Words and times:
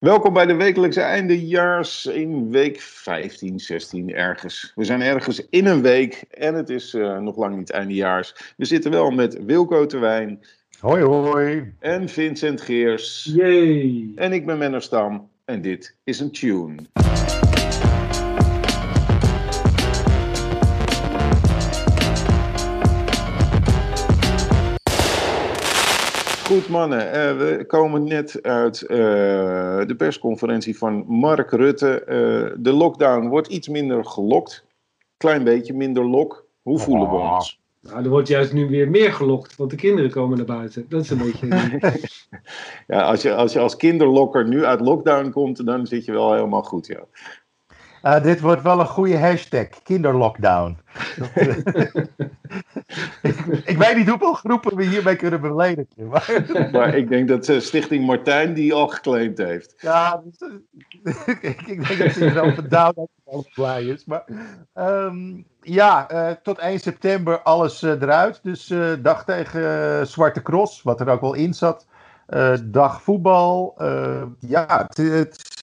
Welkom 0.00 0.32
bij 0.32 0.46
de 0.46 0.54
wekelijkse 0.54 1.00
eindejaars 1.00 2.06
in 2.06 2.50
week 2.50 2.80
15, 2.80 3.58
16 3.58 4.14
ergens. 4.14 4.72
We 4.74 4.84
zijn 4.84 5.02
ergens 5.02 5.48
in 5.48 5.66
een 5.66 5.82
week 5.82 6.24
en 6.30 6.54
het 6.54 6.70
is 6.70 6.94
uh, 6.94 7.18
nog 7.18 7.36
lang 7.36 7.56
niet 7.56 7.70
eindejaars. 7.70 8.54
We 8.56 8.64
zitten 8.64 8.90
wel 8.90 9.10
met 9.10 9.44
Wilco 9.44 9.86
Terwijn. 9.86 10.40
Hoi 10.78 11.02
hoi. 11.02 11.74
En 11.78 12.08
Vincent 12.08 12.60
Geers. 12.60 13.30
Yay. 13.34 14.12
En 14.14 14.32
ik 14.32 14.46
ben 14.46 14.58
Menno 14.58 14.78
Stam 14.78 15.30
en 15.44 15.62
dit 15.62 15.96
is 16.04 16.20
een 16.20 16.30
tune. 16.30 16.74
Goed 26.50 26.68
mannen, 26.68 27.06
uh, 27.06 27.12
we 27.36 27.64
komen 27.66 28.04
net 28.04 28.42
uit 28.42 28.82
uh, 28.82 28.88
de 29.86 29.94
persconferentie 29.96 30.78
van 30.78 31.04
Mark 31.06 31.50
Rutte. 31.50 32.00
Uh, 32.00 32.56
de 32.62 32.72
lockdown 32.72 33.28
wordt 33.28 33.48
iets 33.48 33.68
minder 33.68 34.04
gelokt. 34.04 34.64
Klein 35.16 35.44
beetje 35.44 35.74
minder 35.74 36.04
lok. 36.04 36.46
Hoe 36.62 36.78
voelen 36.78 37.08
we 37.08 37.14
Oh. 37.14 37.34
ons? 37.34 37.60
Nou, 37.80 38.04
er 38.04 38.08
wordt 38.08 38.28
juist 38.28 38.52
nu 38.52 38.68
weer 38.68 38.90
meer 38.90 39.12
gelokt, 39.12 39.56
want 39.56 39.70
de 39.70 39.76
kinderen 39.76 40.10
komen 40.10 40.36
naar 40.36 40.46
buiten. 40.46 40.86
Dat 40.88 41.02
is 41.02 41.10
een 41.10 41.18
beetje... 41.18 41.46
ja, 42.94 43.02
als 43.02 43.22
je, 43.22 43.34
als 43.34 43.52
je 43.52 43.58
als 43.58 43.76
kinderlokker 43.76 44.48
nu 44.48 44.64
uit 44.64 44.80
lockdown 44.80 45.30
komt, 45.30 45.66
dan 45.66 45.86
zit 45.86 46.04
je 46.04 46.12
wel 46.12 46.32
helemaal 46.34 46.62
goed, 46.62 46.86
ja. 46.86 47.04
Uh, 48.02 48.22
dit 48.22 48.40
wordt 48.40 48.62
wel 48.62 48.80
een 48.80 48.86
goede 48.86 49.18
hashtag, 49.18 49.66
kinderlockdown. 49.82 50.78
Ik, 53.22 53.36
ik, 53.64 53.76
weet 53.76 53.96
niet 53.96 54.08
hoeveel 54.08 54.34
groepen 54.34 54.76
we 54.76 54.84
hiermee 54.84 55.16
kunnen 55.16 55.40
beledigen. 55.40 56.08
Maar, 56.08 56.46
maar 56.72 56.94
ik 56.94 57.08
denk 57.08 57.28
dat 57.28 57.48
uh, 57.48 57.60
Stichting 57.60 58.06
Martijn 58.06 58.54
die 58.54 58.74
al 58.74 58.88
geclaimd 58.88 59.38
heeft. 59.38 59.74
Ja, 59.76 60.22
dus, 60.24 60.48
ik, 61.40 61.62
ik, 61.66 61.86
denk 61.86 61.98
dat 61.98 62.12
ze 62.12 62.24
er 62.24 62.40
al 62.40 62.68
down 62.68 63.08
blij 63.54 63.84
is. 63.84 64.04
Maar 64.04 64.24
um, 64.74 65.46
ja, 65.60 66.12
uh, 66.12 66.30
tot 66.42 66.58
1 66.58 66.80
september 66.80 67.42
alles 67.42 67.82
eruit. 67.82 68.40
Dus 68.42 68.72
dag 69.02 69.24
tegen 69.24 70.06
Zwarte 70.06 70.42
Cross, 70.42 70.82
wat 70.82 71.00
er 71.00 71.08
ook 71.08 71.20
wel 71.20 71.34
in 71.34 71.54
zat. 71.54 71.86
Dag 72.64 73.02
voetbal. 73.02 73.74
ja, 74.38 74.86
het, 74.88 74.96
het, 74.96 75.62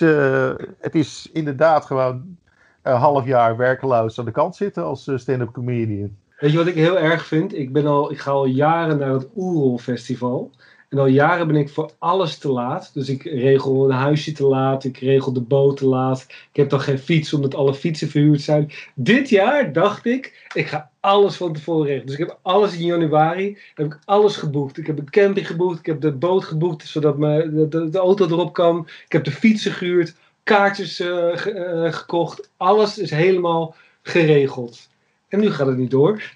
het, 0.80 0.96
is 0.96 1.30
inderdaad 1.34 1.86
gewoon 1.86 2.38
een 2.82 2.96
half 2.96 3.26
jaar 3.26 3.58
werkeloos 3.58 4.20
aan 4.20 4.26
de 4.26 4.32
kant 4.32 4.56
zitten 4.56 4.84
als 4.84 5.12
stand-up 5.16 5.52
comedian. 5.52 6.16
Weet 6.40 6.52
je 6.52 6.58
wat 6.58 6.68
ik 6.68 6.76
heel 6.76 7.00
erg 7.00 7.26
vind? 7.26 7.54
Ik, 7.54 7.74
ben 7.74 7.86
al, 7.86 8.12
ik 8.12 8.20
ga 8.20 8.32
al 8.32 8.46
jaren 8.46 8.98
naar 8.98 9.12
het 9.12 9.28
Oerol 9.36 9.78
Festival. 9.78 10.52
En 10.90 10.98
al 10.98 11.08
jaren 11.08 11.48
ben 11.48 11.56
ik 11.56 11.70
voor 11.70 11.92
alles 11.98 12.38
te 12.38 12.50
laat. 12.50 12.94
Dus 12.94 13.10
ik 13.10 13.24
regel 13.24 13.86
een 13.86 13.96
huisje 13.96 14.32
te 14.32 14.46
laat. 14.46 14.84
Ik 14.84 14.98
regel 14.98 15.34
de 15.34 15.42
boot 15.42 15.78
te 15.78 15.86
laat. 15.86 16.26
Ik 16.30 16.56
heb 16.56 16.70
dan 16.70 16.82
geen 16.82 17.00
fiets 17.00 17.34
omdat 17.34 17.56
alle 17.56 17.74
fietsen 17.74 18.10
verhuurd 18.10 18.42
zijn. 18.42 18.72
Dit 18.96 19.30
jaar 19.30 19.74
dacht 19.74 20.06
ik, 20.06 20.48
ik 20.54 20.68
ga 20.68 20.92
alles 21.00 21.36
van 21.36 21.54
tevoren 21.54 21.86
regelen. 21.86 22.06
Dus 22.06 22.18
ik 22.18 22.28
heb 22.28 22.40
alles 22.42 22.78
in 22.78 22.86
januari, 22.86 23.58
heb 23.76 23.86
ik 23.86 24.00
alles 24.06 24.36
geboekt. 24.36 24.78
Ik 24.78 24.88
heb 24.88 24.98
een 24.98 25.10
camping 25.10 25.48
geboekt. 25.48 25.80
Ik 25.80 25.86
heb 25.86 26.02
de 26.02 26.12
boot 26.12 26.44
geboekt 26.44 26.88
zodat 26.88 27.18
me, 27.18 27.68
de, 27.70 27.90
de, 27.90 27.98
auto 27.98 28.26
erop 28.26 28.54
kan. 28.54 28.88
Ik 29.06 29.12
heb 29.12 29.24
de 29.24 29.32
fietsen 29.32 29.72
gehuurd. 29.72 30.16
Kaartjes 30.44 30.96
ge, 30.96 31.84
uh, 31.86 31.94
gekocht. 31.94 32.50
Alles 32.58 32.98
is 32.98 33.12
helemaal 33.12 33.76
geregeld. 34.02 34.90
En 35.28 35.40
nu 35.40 35.52
gaat 35.52 35.68
het 35.68 35.78
niet 35.78 35.92
door 35.92 36.36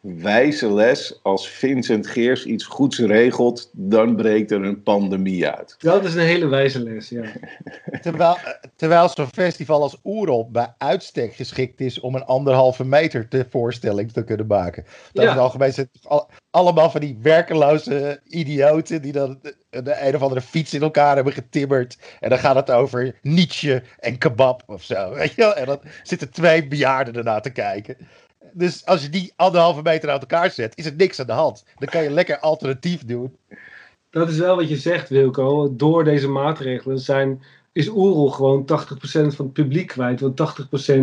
wijze 0.00 0.72
les. 0.72 1.18
Als 1.22 1.48
Vincent 1.48 2.06
Geers 2.06 2.44
iets 2.44 2.64
goeds 2.64 2.98
regelt, 2.98 3.70
dan 3.72 4.16
breekt 4.16 4.50
er 4.50 4.64
een 4.64 4.82
pandemie 4.82 5.48
uit. 5.48 5.74
Dat 5.78 6.04
is 6.04 6.14
een 6.14 6.20
hele 6.20 6.46
wijze 6.46 6.82
les, 6.82 7.08
ja. 7.08 7.24
terwijl 8.02 8.36
terwijl 8.76 9.08
zo'n 9.08 9.26
festival 9.26 9.82
als 9.82 9.98
Oerol 10.04 10.50
bij 10.50 10.74
uitstek 10.78 11.34
geschikt 11.34 11.80
is 11.80 12.00
om 12.00 12.14
een 12.14 12.24
anderhalve 12.24 12.84
meter 12.84 13.28
te 13.28 13.46
voorstelling 13.50 14.12
te 14.12 14.24
kunnen 14.24 14.46
maken. 14.46 14.84
Dat 15.12 15.24
ja. 15.24 15.30
is 15.30 15.38
algemeen 15.38 15.72
zijn 15.72 15.90
al, 16.02 16.30
allemaal 16.50 16.90
van 16.90 17.00
die 17.00 17.18
werkeloze 17.22 18.20
idioten 18.24 19.02
die 19.02 19.12
dan 19.12 19.38
de, 19.42 19.82
de 19.82 20.06
een 20.06 20.14
of 20.14 20.22
andere 20.22 20.40
fiets 20.40 20.74
in 20.74 20.82
elkaar 20.82 21.14
hebben 21.14 21.32
getimmerd. 21.32 21.98
En 22.20 22.28
dan 22.28 22.38
gaat 22.38 22.56
het 22.56 22.70
over 22.70 23.18
Nietzsche 23.22 23.82
en 23.98 24.18
kebab 24.18 24.62
of 24.66 24.82
zo. 24.82 25.14
Weet 25.14 25.34
je? 25.34 25.44
En 25.44 25.66
dan 25.66 25.80
zitten 26.02 26.30
twee 26.30 26.68
bejaarden 26.68 27.14
ernaar 27.14 27.42
te 27.42 27.50
kijken. 27.50 27.96
Dus 28.52 28.86
als 28.86 29.02
je 29.02 29.08
die 29.08 29.32
anderhalve 29.36 29.82
meter 29.82 30.10
uit 30.10 30.20
elkaar 30.20 30.50
zet, 30.50 30.76
is 30.76 30.86
er 30.86 30.94
niks 30.96 31.20
aan 31.20 31.26
de 31.26 31.32
hand. 31.32 31.64
Dan 31.76 31.88
kan 31.88 32.02
je 32.02 32.10
lekker 32.10 32.38
alternatief 32.38 33.04
doen. 33.04 33.36
Dat 34.10 34.30
is 34.30 34.38
wel 34.38 34.56
wat 34.56 34.68
je 34.68 34.76
zegt, 34.76 35.08
Wilco. 35.08 35.76
Door 35.76 36.04
deze 36.04 36.28
maatregelen 36.28 36.98
zijn, 36.98 37.42
is 37.72 37.88
Oerol 37.88 38.30
gewoon 38.30 38.62
80% 38.62 38.66
van 39.02 39.44
het 39.44 39.52
publiek 39.52 39.86
kwijt. 39.86 40.20
Want 40.20 40.40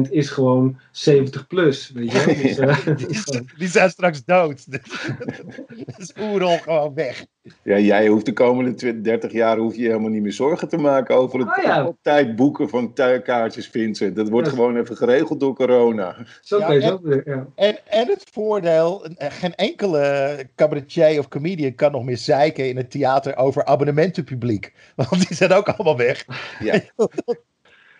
80% 0.08 0.12
is 0.12 0.30
gewoon 0.30 0.80
70 0.92 1.48
plus. 1.48 1.92
Weet 1.92 2.12
je? 2.12 2.26
Dus, 2.46 2.58
uh, 2.58 2.96
die, 3.32 3.50
die, 3.58 3.68
zijn 3.68 3.90
straks 3.90 4.24
dood. 4.26 4.66
Dus 5.98 6.14
Oerol 6.20 6.58
gewoon 6.58 6.94
weg. 6.94 7.26
Ja, 7.64 7.78
jij 7.78 8.08
hoeft 8.08 8.26
de 8.26 8.34
komende 8.34 8.74
20, 8.74 9.04
30 9.04 9.32
jaar 9.32 9.58
hoef 9.58 9.76
je 9.76 9.86
helemaal 9.86 10.10
niet 10.10 10.22
meer 10.22 10.34
zorgen 10.34 10.68
te 10.68 10.78
maken 10.78 11.16
over 11.16 11.40
het 11.40 11.58
oh, 11.58 11.64
ja. 11.64 11.92
tijd 12.02 12.36
boeken 12.36 12.70
van 12.70 12.94
kaartjes, 13.24 13.68
Vincent. 13.68 14.16
Dat 14.16 14.30
wordt 14.30 14.48
ja. 14.48 14.54
gewoon 14.54 14.78
even 14.78 14.98
geregeld 14.98 15.40
door 15.40 15.56
corona. 15.56 16.16
Zo 16.42 16.60
ja, 16.60 16.70
en, 16.70 17.24
en, 17.56 17.78
en 17.86 18.08
het 18.08 18.24
voordeel, 18.32 19.06
geen 19.18 19.56
enkele 19.56 20.38
cabaretier 20.56 21.20
of 21.20 21.28
comedian 21.28 21.76
kan 21.76 21.92
nog 21.92 22.04
meer 22.04 22.18
zeiken 22.18 22.70
in 22.70 22.78
het 22.78 22.92
theater 22.92 23.38
over 23.38 23.66
abonnementenpubliek. 23.66 24.74
Want 24.96 25.28
die 25.28 25.38
zijn 25.38 25.52
ook 25.52 25.70
allemaal 25.70 25.98
weg. 25.98 26.26
Ja. 26.60 26.82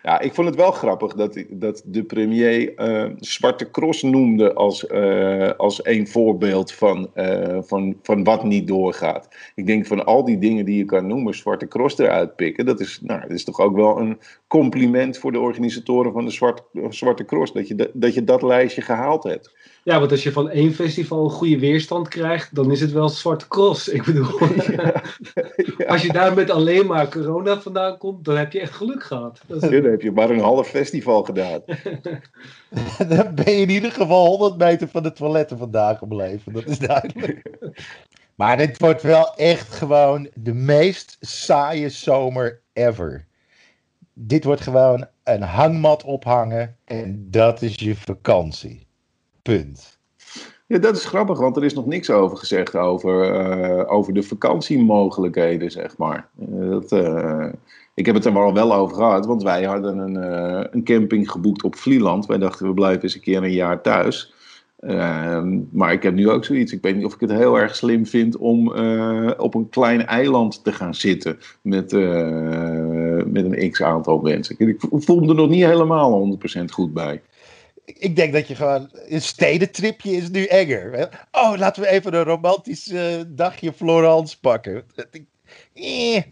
Ja, 0.08 0.20
ik 0.20 0.34
vond 0.34 0.48
het 0.48 0.56
wel 0.56 0.70
grappig 0.70 1.14
dat, 1.14 1.44
dat 1.50 1.82
de 1.84 2.04
premier 2.04 2.72
uh, 2.76 3.10
Zwarte 3.18 3.70
Cross 3.70 4.02
noemde 4.02 4.52
als, 4.54 4.84
uh, 4.84 5.50
als 5.56 5.84
een 5.84 6.08
voorbeeld 6.08 6.72
van, 6.72 7.10
uh, 7.14 7.58
van, 7.60 7.96
van 8.02 8.24
wat 8.24 8.44
niet 8.44 8.66
doorgaat. 8.66 9.28
Ik 9.54 9.66
denk 9.66 9.86
van 9.86 10.04
al 10.04 10.24
die 10.24 10.38
dingen 10.38 10.64
die 10.64 10.76
je 10.76 10.84
kan 10.84 11.06
noemen, 11.06 11.34
Zwarte 11.34 11.68
Cross 11.68 11.98
eruit 11.98 12.36
pikken, 12.36 12.66
dat 12.66 12.80
is, 12.80 13.00
nou, 13.02 13.20
dat 13.20 13.30
is 13.30 13.44
toch 13.44 13.60
ook 13.60 13.76
wel 13.76 13.98
een 13.98 14.18
compliment 14.46 15.18
voor 15.18 15.32
de 15.32 15.40
organisatoren 15.40 16.12
van 16.12 16.24
de 16.24 16.30
Zwarte, 16.30 16.62
Zwarte 16.88 17.24
Cross, 17.24 17.52
dat 17.52 17.68
je, 17.68 17.74
dat, 17.74 17.90
dat 17.92 18.14
je 18.14 18.24
dat 18.24 18.42
lijstje 18.42 18.82
gehaald 18.82 19.22
hebt. 19.22 19.54
Ja, 19.88 19.98
want 19.98 20.10
als 20.10 20.22
je 20.22 20.32
van 20.32 20.50
één 20.50 20.74
festival 20.74 21.24
een 21.24 21.30
goede 21.30 21.58
weerstand 21.58 22.08
krijgt, 22.08 22.54
dan 22.54 22.70
is 22.70 22.80
het 22.80 22.92
wel 22.92 23.08
Zwarte 23.08 23.48
Cross. 23.48 23.88
Ik 23.88 24.04
bedoel, 24.04 24.38
ja. 24.76 25.02
Ja. 25.76 25.86
als 25.92 26.02
je 26.02 26.12
daar 26.12 26.34
met 26.34 26.50
alleen 26.50 26.86
maar 26.86 27.08
corona 27.08 27.60
vandaan 27.60 27.98
komt, 27.98 28.24
dan 28.24 28.36
heb 28.36 28.52
je 28.52 28.60
echt 28.60 28.72
geluk 28.72 29.02
gehad. 29.02 29.40
Dat 29.46 29.62
is... 29.62 29.70
ja, 29.70 29.80
dan 29.80 29.90
heb 29.90 30.00
je 30.00 30.12
maar 30.12 30.30
een 30.30 30.40
half 30.40 30.68
festival 30.68 31.22
gedaan. 31.22 31.60
dan 33.08 33.34
ben 33.34 33.52
je 33.52 33.60
in 33.60 33.70
ieder 33.70 33.92
geval 33.92 34.26
100 34.26 34.58
meter 34.58 34.88
van 34.88 35.02
de 35.02 35.12
toiletten 35.12 35.58
vandaag 35.58 35.98
gebleven, 35.98 36.52
dat 36.52 36.66
is 36.66 36.78
duidelijk. 36.78 37.42
maar 38.34 38.56
dit 38.56 38.78
wordt 38.78 39.02
wel 39.02 39.34
echt 39.34 39.74
gewoon 39.74 40.28
de 40.34 40.54
meest 40.54 41.16
saaie 41.20 41.88
zomer 41.88 42.60
ever. 42.72 43.26
Dit 44.12 44.44
wordt 44.44 44.60
gewoon 44.60 45.06
een 45.24 45.42
hangmat 45.42 46.04
ophangen 46.04 46.76
en 46.84 47.26
dat 47.30 47.62
is 47.62 47.74
je 47.74 47.96
vakantie. 47.96 48.87
Ja, 50.66 50.78
dat 50.78 50.96
is 50.96 51.04
grappig, 51.04 51.38
want 51.38 51.56
er 51.56 51.64
is 51.64 51.74
nog 51.74 51.86
niks 51.86 52.10
over 52.10 52.36
gezegd 52.36 52.76
over, 52.76 53.46
uh, 53.80 53.92
over 53.92 54.12
de 54.12 54.22
vakantiemogelijkheden, 54.22 55.70
zeg 55.70 55.96
maar. 55.96 56.28
Uh, 56.50 56.70
dat, 56.70 56.92
uh, 56.92 57.46
ik 57.94 58.06
heb 58.06 58.14
het 58.14 58.24
er 58.24 58.32
wel, 58.32 58.54
wel 58.54 58.74
over 58.74 58.96
gehad, 58.96 59.26
want 59.26 59.42
wij 59.42 59.64
hadden 59.64 59.98
een, 59.98 60.14
een 60.74 60.84
camping 60.84 61.30
geboekt 61.30 61.62
op 61.62 61.76
Vlieland. 61.76 62.26
Wij 62.26 62.38
dachten, 62.38 62.66
we 62.66 62.74
blijven 62.74 63.02
eens 63.02 63.14
een 63.14 63.20
keer 63.20 63.42
een 63.42 63.52
jaar 63.52 63.80
thuis. 63.80 64.32
Ehm, 64.78 65.58
maar 65.70 65.92
ik 65.92 66.02
heb 66.02 66.14
nu 66.14 66.30
ook 66.30 66.44
zoiets. 66.44 66.72
Ik 66.72 66.82
weet 66.82 66.96
niet 66.96 67.04
of 67.04 67.14
ik 67.14 67.20
het 67.20 67.32
heel 67.32 67.58
erg 67.58 67.76
slim 67.76 68.06
vind 68.06 68.36
om 68.36 68.68
op 69.36 69.54
een 69.54 69.68
klein 69.68 70.06
eiland 70.06 70.64
te 70.64 70.72
gaan 70.72 70.94
zitten 70.94 71.38
met, 71.62 71.92
met 73.26 73.44
een 73.44 73.70
x 73.70 73.82
aantal 73.82 74.18
mensen. 74.18 74.56
Ik 74.58 74.80
voel 74.90 75.20
me 75.20 75.28
er 75.28 75.34
nog 75.34 75.48
niet 75.48 75.64
helemaal 75.64 76.38
100% 76.60 76.64
goed 76.64 76.92
bij 76.92 77.22
ik 77.94 78.16
denk 78.16 78.32
dat 78.32 78.48
je 78.48 78.54
gewoon 78.54 78.90
een 78.92 79.22
stedentripje 79.22 80.10
is 80.10 80.28
nu 80.28 80.44
enger. 80.44 81.08
Oh, 81.32 81.56
laten 81.56 81.82
we 81.82 81.88
even 81.88 82.14
een 82.14 82.24
romantisch 82.24 82.88
uh, 82.88 83.22
dagje 83.26 83.72
Florence 83.72 84.40
pakken. 84.40 84.84
Eh, 85.74 86.22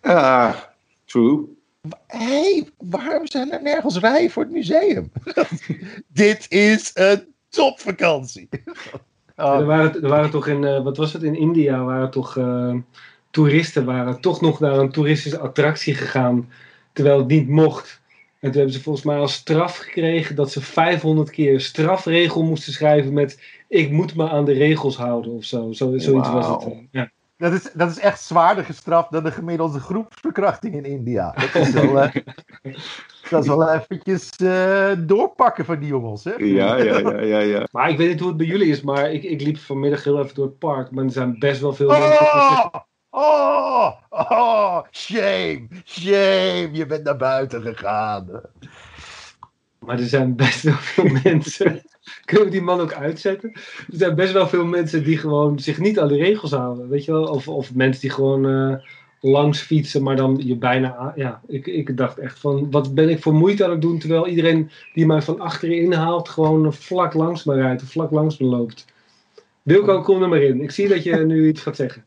ah, 0.00 0.54
true. 1.04 1.56
Hé, 2.06 2.24
hey, 2.24 2.68
waarom 2.78 3.26
zijn 3.26 3.52
er 3.52 3.62
nergens 3.62 3.98
rijen 3.98 4.30
voor 4.30 4.42
het 4.42 4.52
museum? 4.52 5.12
Dit 6.08 6.46
is 6.48 6.90
een 6.94 7.34
topvakantie. 7.48 8.48
Oh. 9.36 9.58
Er, 9.58 9.66
waren, 9.66 10.02
er 10.02 10.08
waren 10.08 10.30
toch 10.30 10.46
in, 10.46 10.62
uh, 10.62 10.82
wat 10.82 10.96
was 10.96 11.12
het, 11.12 11.22
in 11.22 11.36
India 11.36 11.84
waren 11.84 12.10
toch 12.10 12.36
uh, 12.36 12.74
toeristen 13.30 13.84
waren 13.84 14.20
toch 14.20 14.40
nog 14.40 14.60
naar 14.60 14.78
een 14.78 14.90
toeristische 14.90 15.38
attractie 15.38 15.94
gegaan, 15.94 16.50
terwijl 16.92 17.18
het 17.18 17.28
niet 17.28 17.48
mocht. 17.48 18.00
En 18.40 18.50
toen 18.50 18.60
hebben 18.60 18.72
ze 18.72 18.82
volgens 18.82 19.04
mij 19.04 19.18
als 19.18 19.32
straf 19.32 19.76
gekregen 19.76 20.34
dat 20.34 20.50
ze 20.50 20.60
500 20.60 21.30
keer 21.30 21.52
een 21.52 21.60
strafregel 21.60 22.42
moesten 22.42 22.72
schrijven 22.72 23.12
met 23.12 23.40
ik 23.68 23.90
moet 23.90 24.14
me 24.14 24.28
aan 24.28 24.44
de 24.44 24.52
regels 24.52 24.96
houden 24.96 25.32
of 25.32 25.44
zo. 25.44 25.72
zo 25.72 25.98
zoiets 25.98 26.28
wow. 26.28 26.34
was 26.34 26.64
het. 26.64 26.74
Ja. 26.90 27.10
dat, 27.36 27.52
is, 27.52 27.70
dat 27.74 27.90
is 27.90 27.98
echt 27.98 28.22
zwaarder 28.22 28.64
gestraft 28.64 29.12
dan 29.12 29.24
de 29.24 29.30
gemiddelde 29.30 29.80
groepsverkrachting 29.80 30.74
in 30.74 30.84
India. 30.84 31.34
Dat 31.52 31.54
is 31.54 31.70
wel, 31.70 31.96
uh, 31.96 32.14
dat 33.30 33.42
is 33.42 33.48
wel 33.48 33.72
eventjes 33.72 34.30
uh, 34.42 34.90
doorpakken 34.98 35.64
van 35.64 35.78
die 35.78 35.88
jongens. 35.88 36.24
Hè? 36.24 36.34
Ja, 36.36 36.76
ja, 36.76 36.98
ja, 36.98 37.20
ja, 37.20 37.38
ja. 37.38 37.68
Maar 37.72 37.90
ik 37.90 37.96
weet 37.96 38.08
niet 38.08 38.20
hoe 38.20 38.28
het 38.28 38.36
bij 38.36 38.46
jullie 38.46 38.70
is, 38.70 38.80
maar 38.80 39.12
ik, 39.12 39.22
ik 39.22 39.40
liep 39.40 39.58
vanmiddag 39.58 40.04
heel 40.04 40.18
even 40.22 40.34
door 40.34 40.46
het 40.46 40.58
park. 40.58 40.90
Maar 40.90 41.04
er 41.04 41.10
zijn 41.10 41.38
best 41.38 41.60
wel 41.60 41.72
veel 41.72 41.88
oh! 41.88 41.98
mensen. 41.98 42.86
Oh, 43.20 43.92
oh, 44.10 44.82
shame, 44.90 45.68
shame, 45.84 46.68
je 46.72 46.86
bent 46.86 47.04
naar 47.04 47.16
buiten 47.16 47.62
gegaan. 47.62 48.40
Maar 49.78 49.98
er 49.98 50.06
zijn 50.06 50.36
best 50.36 50.62
wel 50.62 50.74
veel 50.74 51.10
mensen. 51.24 51.82
Kunnen 52.24 52.46
we 52.46 52.52
die 52.52 52.62
man 52.62 52.80
ook 52.80 52.92
uitzetten? 52.92 53.52
Er 53.52 53.84
zijn 53.88 54.14
best 54.14 54.32
wel 54.32 54.48
veel 54.48 54.64
mensen 54.64 55.04
die 55.04 55.18
gewoon 55.18 55.58
zich 55.58 55.78
niet 55.78 55.98
aan 55.98 56.08
de 56.08 56.16
regels 56.16 56.50
houden. 56.50 56.88
Weet 56.88 57.04
je 57.04 57.12
wel? 57.12 57.24
Of, 57.24 57.48
of 57.48 57.74
mensen 57.74 58.00
die 58.00 58.10
gewoon 58.10 58.46
uh, 58.46 58.74
langs 59.20 59.60
fietsen, 59.60 60.02
maar 60.02 60.16
dan 60.16 60.40
je 60.44 60.56
bijna. 60.56 61.12
Ja, 61.16 61.40
ik, 61.46 61.66
ik 61.66 61.96
dacht 61.96 62.18
echt 62.18 62.38
van: 62.38 62.70
wat 62.70 62.94
ben 62.94 63.08
ik 63.08 63.22
voor 63.22 63.34
moeite 63.34 63.64
aan 63.64 63.70
het 63.70 63.82
doen? 63.82 63.98
Terwijl 63.98 64.26
iedereen 64.26 64.70
die 64.94 65.06
mij 65.06 65.22
van 65.22 65.40
achterin 65.40 65.92
haalt, 65.92 66.28
gewoon 66.28 66.72
vlak 66.72 67.14
langs 67.14 67.44
me 67.44 67.54
rijdt 67.54 67.82
of 67.82 67.90
vlak 67.90 68.10
langs 68.10 68.38
me 68.38 68.46
loopt. 68.46 68.84
Wilco, 69.62 70.02
kom 70.02 70.22
er 70.22 70.28
maar 70.28 70.42
in. 70.42 70.60
Ik 70.60 70.70
zie 70.70 70.88
dat 70.88 71.02
je 71.02 71.16
nu 71.16 71.48
iets 71.48 71.62
gaat 71.62 71.76
zeggen. 71.76 72.04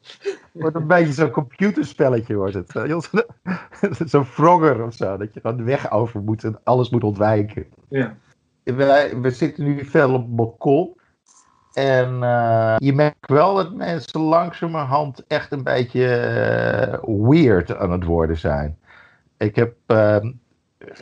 wordt 0.51 0.75
een 0.75 0.87
beetje 0.87 1.13
zo'n 1.13 1.29
computerspelletje, 1.29 2.35
wordt 2.35 2.53
het. 2.53 2.71
zo'n 4.11 4.25
Frogger 4.25 4.83
of 4.83 4.93
zo, 4.93 5.17
dat 5.17 5.33
je 5.33 5.39
gewoon 5.39 5.57
de 5.57 5.63
weg 5.63 5.91
over 5.91 6.21
moet 6.21 6.43
en 6.43 6.59
alles 6.63 6.89
moet 6.89 7.03
ontwijken. 7.03 7.65
Ja. 7.89 8.17
Wij, 8.63 9.19
we 9.21 9.31
zitten 9.31 9.63
nu 9.63 9.85
veel 9.85 10.13
op 10.13 10.35
balkon. 10.35 10.99
En 11.73 12.13
uh, 12.21 12.75
je 12.77 12.93
merkt 12.93 13.29
wel 13.29 13.55
dat 13.55 13.73
mensen 13.73 14.21
langzamerhand 14.21 15.23
echt 15.27 15.51
een 15.51 15.63
beetje 15.63 16.07
uh, 17.05 17.27
weird 17.29 17.75
aan 17.75 17.91
het 17.91 18.03
worden 18.03 18.37
zijn. 18.37 18.77
Ik 19.37 19.55
heb. 19.55 19.75
Uh, 19.87 20.17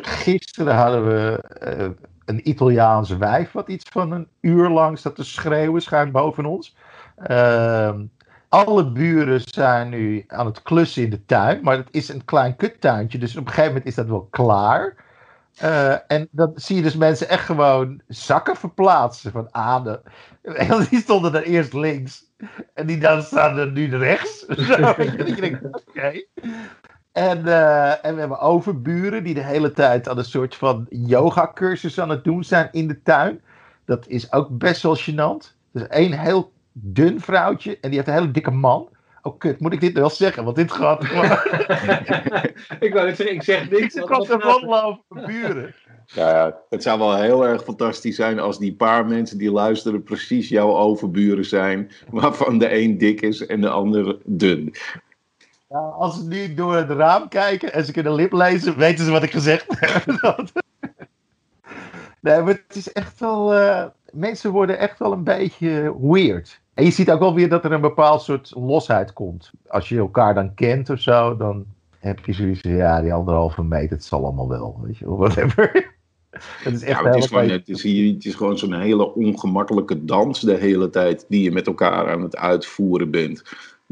gisteren 0.02 0.76
hadden 0.76 1.08
we 1.08 1.96
een 2.30 2.50
Italiaans 2.50 3.10
wijf, 3.10 3.52
wat 3.52 3.68
iets 3.68 3.86
van 3.92 4.12
een 4.12 4.28
uur 4.42 4.70
lang 4.70 4.98
staat 4.98 5.16
te 5.16 5.24
schreeuwen, 5.24 5.82
schuin 5.82 6.12
boven 6.12 6.46
ons. 6.46 6.76
Ehm, 7.16 8.02
alle 8.50 8.92
buren 8.92 9.42
zijn 9.42 9.90
nu 9.90 10.24
aan 10.28 10.46
het 10.46 10.62
klussen 10.62 11.04
in 11.04 11.10
de 11.10 11.26
tuin, 11.26 11.64
maar 11.64 11.78
het 11.78 11.88
is 11.92 12.10
een 12.10 12.26
klein 12.26 12.56
kuttuintje, 12.56 13.18
dus 13.18 13.36
op 13.36 13.42
een 13.42 13.48
gegeven 13.48 13.68
moment 13.68 13.86
is 13.86 13.96
dat 13.96 14.08
wel 14.08 14.28
klaar. 14.30 15.08
Uh, 15.64 16.12
en 16.12 16.28
dan 16.32 16.52
zie 16.56 16.76
je 16.76 16.82
dus 16.82 16.96
mensen 16.96 17.30
echt 17.30 17.46
gewoon 17.46 18.02
zakken 18.08 18.56
verplaatsen 18.56 19.32
van 19.32 19.48
aarde. 19.52 20.02
En 20.42 20.86
die 20.90 21.00
stonden 21.00 21.36
er 21.36 21.44
eerst 21.44 21.74
links. 21.74 22.24
En 22.74 22.86
die 22.88 22.98
dan 22.98 23.22
staan 23.22 23.58
er 23.58 23.72
nu 23.72 23.98
rechts. 23.98 24.46
Zo, 24.68 24.78
je 24.78 25.60
oké. 25.72 26.24
En, 27.12 27.40
uh, 27.46 28.06
en 28.06 28.14
we 28.14 28.20
hebben 28.20 28.40
overburen 28.40 29.24
die 29.24 29.34
de 29.34 29.44
hele 29.44 29.72
tijd 29.72 30.08
aan 30.08 30.18
een 30.18 30.26
soort 30.26 30.56
van 30.56 30.86
yoga-cursus 30.90 32.00
aan 32.00 32.10
het 32.10 32.24
doen 32.24 32.44
zijn 32.44 32.70
in 32.72 32.88
de 32.88 33.02
tuin. 33.02 33.42
Dat 33.86 34.08
is 34.08 34.32
ook 34.32 34.58
best 34.58 34.82
wel 34.82 34.98
gênant. 34.98 35.56
Er 35.74 35.82
is 35.82 35.88
één 35.88 36.20
heel 36.20 36.52
dun 36.72 37.22
vrouwtje 37.22 37.72
en 37.72 37.90
die 37.90 37.94
heeft 37.94 38.08
een 38.08 38.14
hele 38.14 38.32
dikke 38.32 38.52
man. 38.52 38.90
Oh 39.22 39.38
kut, 39.38 39.60
moet 39.60 39.74
ik 39.74 39.82
dit 39.82 39.94
wel 39.94 40.10
zeggen? 40.10 40.44
Want 40.44 40.56
dit 40.56 40.72
gaat 40.72 41.04
ik 42.80 42.94
wou 42.94 43.06
net 43.06 43.16
zeggen, 43.16 43.36
ik 43.36 43.44
zeg 43.44 43.70
niks. 43.70 43.96
Ik 43.96 44.06
kan 44.06 44.28
er 44.28 44.42
rondlopen 44.42 45.26
buren. 45.26 45.74
Ja, 46.06 46.58
het 46.70 46.84
zou 46.84 47.00
wel 47.00 47.16
heel 47.16 47.46
erg 47.46 47.64
fantastisch 47.64 48.16
zijn 48.16 48.40
als 48.40 48.60
die 48.60 48.76
paar 48.76 49.06
mensen 49.06 49.38
die 49.38 49.52
luisteren 49.52 50.04
precies 50.04 50.50
jouw 50.50 50.76
overburen 50.76 51.46
zijn. 51.46 51.92
Waarvan 52.10 52.58
de 52.58 52.76
een 52.76 52.98
dik 52.98 53.22
is 53.22 53.46
en 53.46 53.62
de 53.62 53.70
ander 53.70 54.18
dun. 54.26 54.76
Ja, 55.70 55.80
als 55.80 56.16
ze 56.16 56.28
nu 56.28 56.54
door 56.54 56.76
het 56.76 56.90
raam 56.90 57.28
kijken 57.28 57.74
en 57.74 57.86
ze 57.86 57.92
kunnen 57.92 58.14
lip 58.14 58.32
lezen, 58.32 58.78
weten 58.78 59.06
ze 59.06 59.12
wat 59.12 59.24
ik 59.24 59.32
gezegd 59.32 59.66
heb. 59.70 60.06
nee, 62.22 62.42
maar 62.42 62.54
het 62.68 62.76
is 62.76 62.92
echt 62.92 63.20
wel. 63.20 63.56
Uh, 63.56 63.86
mensen 64.12 64.52
worden 64.52 64.78
echt 64.78 65.00
wel 65.00 65.12
een 65.12 65.24
beetje 65.24 65.96
weird. 66.02 66.62
En 66.74 66.84
je 66.84 66.92
ziet 66.92 67.12
ook 67.12 67.20
wel 67.20 67.34
weer 67.34 67.50
dat 67.50 67.66
er 67.66 67.72
een 67.72 67.82
bepaald 67.82 68.22
soort 68.22 68.52
losheid 68.56 69.14
komt. 69.14 69.52
Als 69.68 69.90
je 69.90 69.98
elkaar 69.98 70.34
dan 70.34 70.54
kent 70.54 70.90
of 70.90 71.00
zo, 71.00 71.38
dan 71.38 71.66
heb 72.00 72.26
je 72.26 72.34
zoiets 72.34 72.62
van, 72.62 72.72
ja, 72.72 73.02
die 73.02 73.14
anderhalve 73.14 73.64
meter, 73.64 73.96
het 73.96 74.06
zal 74.06 74.24
allemaal 74.24 74.50
wel, 74.50 74.80
weet 74.84 74.98
je, 74.98 75.16
whatever. 75.16 75.94
het 76.64 76.74
is 76.74 76.84
echt 76.84 77.00
ja, 77.00 77.06
het, 77.06 77.16
is 77.16 77.26
gewoon, 77.26 77.50
het, 77.50 77.70
is, 77.70 77.84
het 77.84 78.26
is 78.26 78.36
gewoon 78.36 78.58
zo'n 78.58 78.82
hele 78.82 79.14
ongemakkelijke 79.14 80.06
dans 80.06 80.42
de 80.42 80.56
hele 80.56 80.90
tijd 80.90 81.26
die 81.28 81.44
je 81.44 81.52
met 81.52 81.68
elkaar 81.68 82.12
aan 82.12 82.22
het 82.22 82.38
uitvoeren 82.38 83.12
bent. 83.12 83.44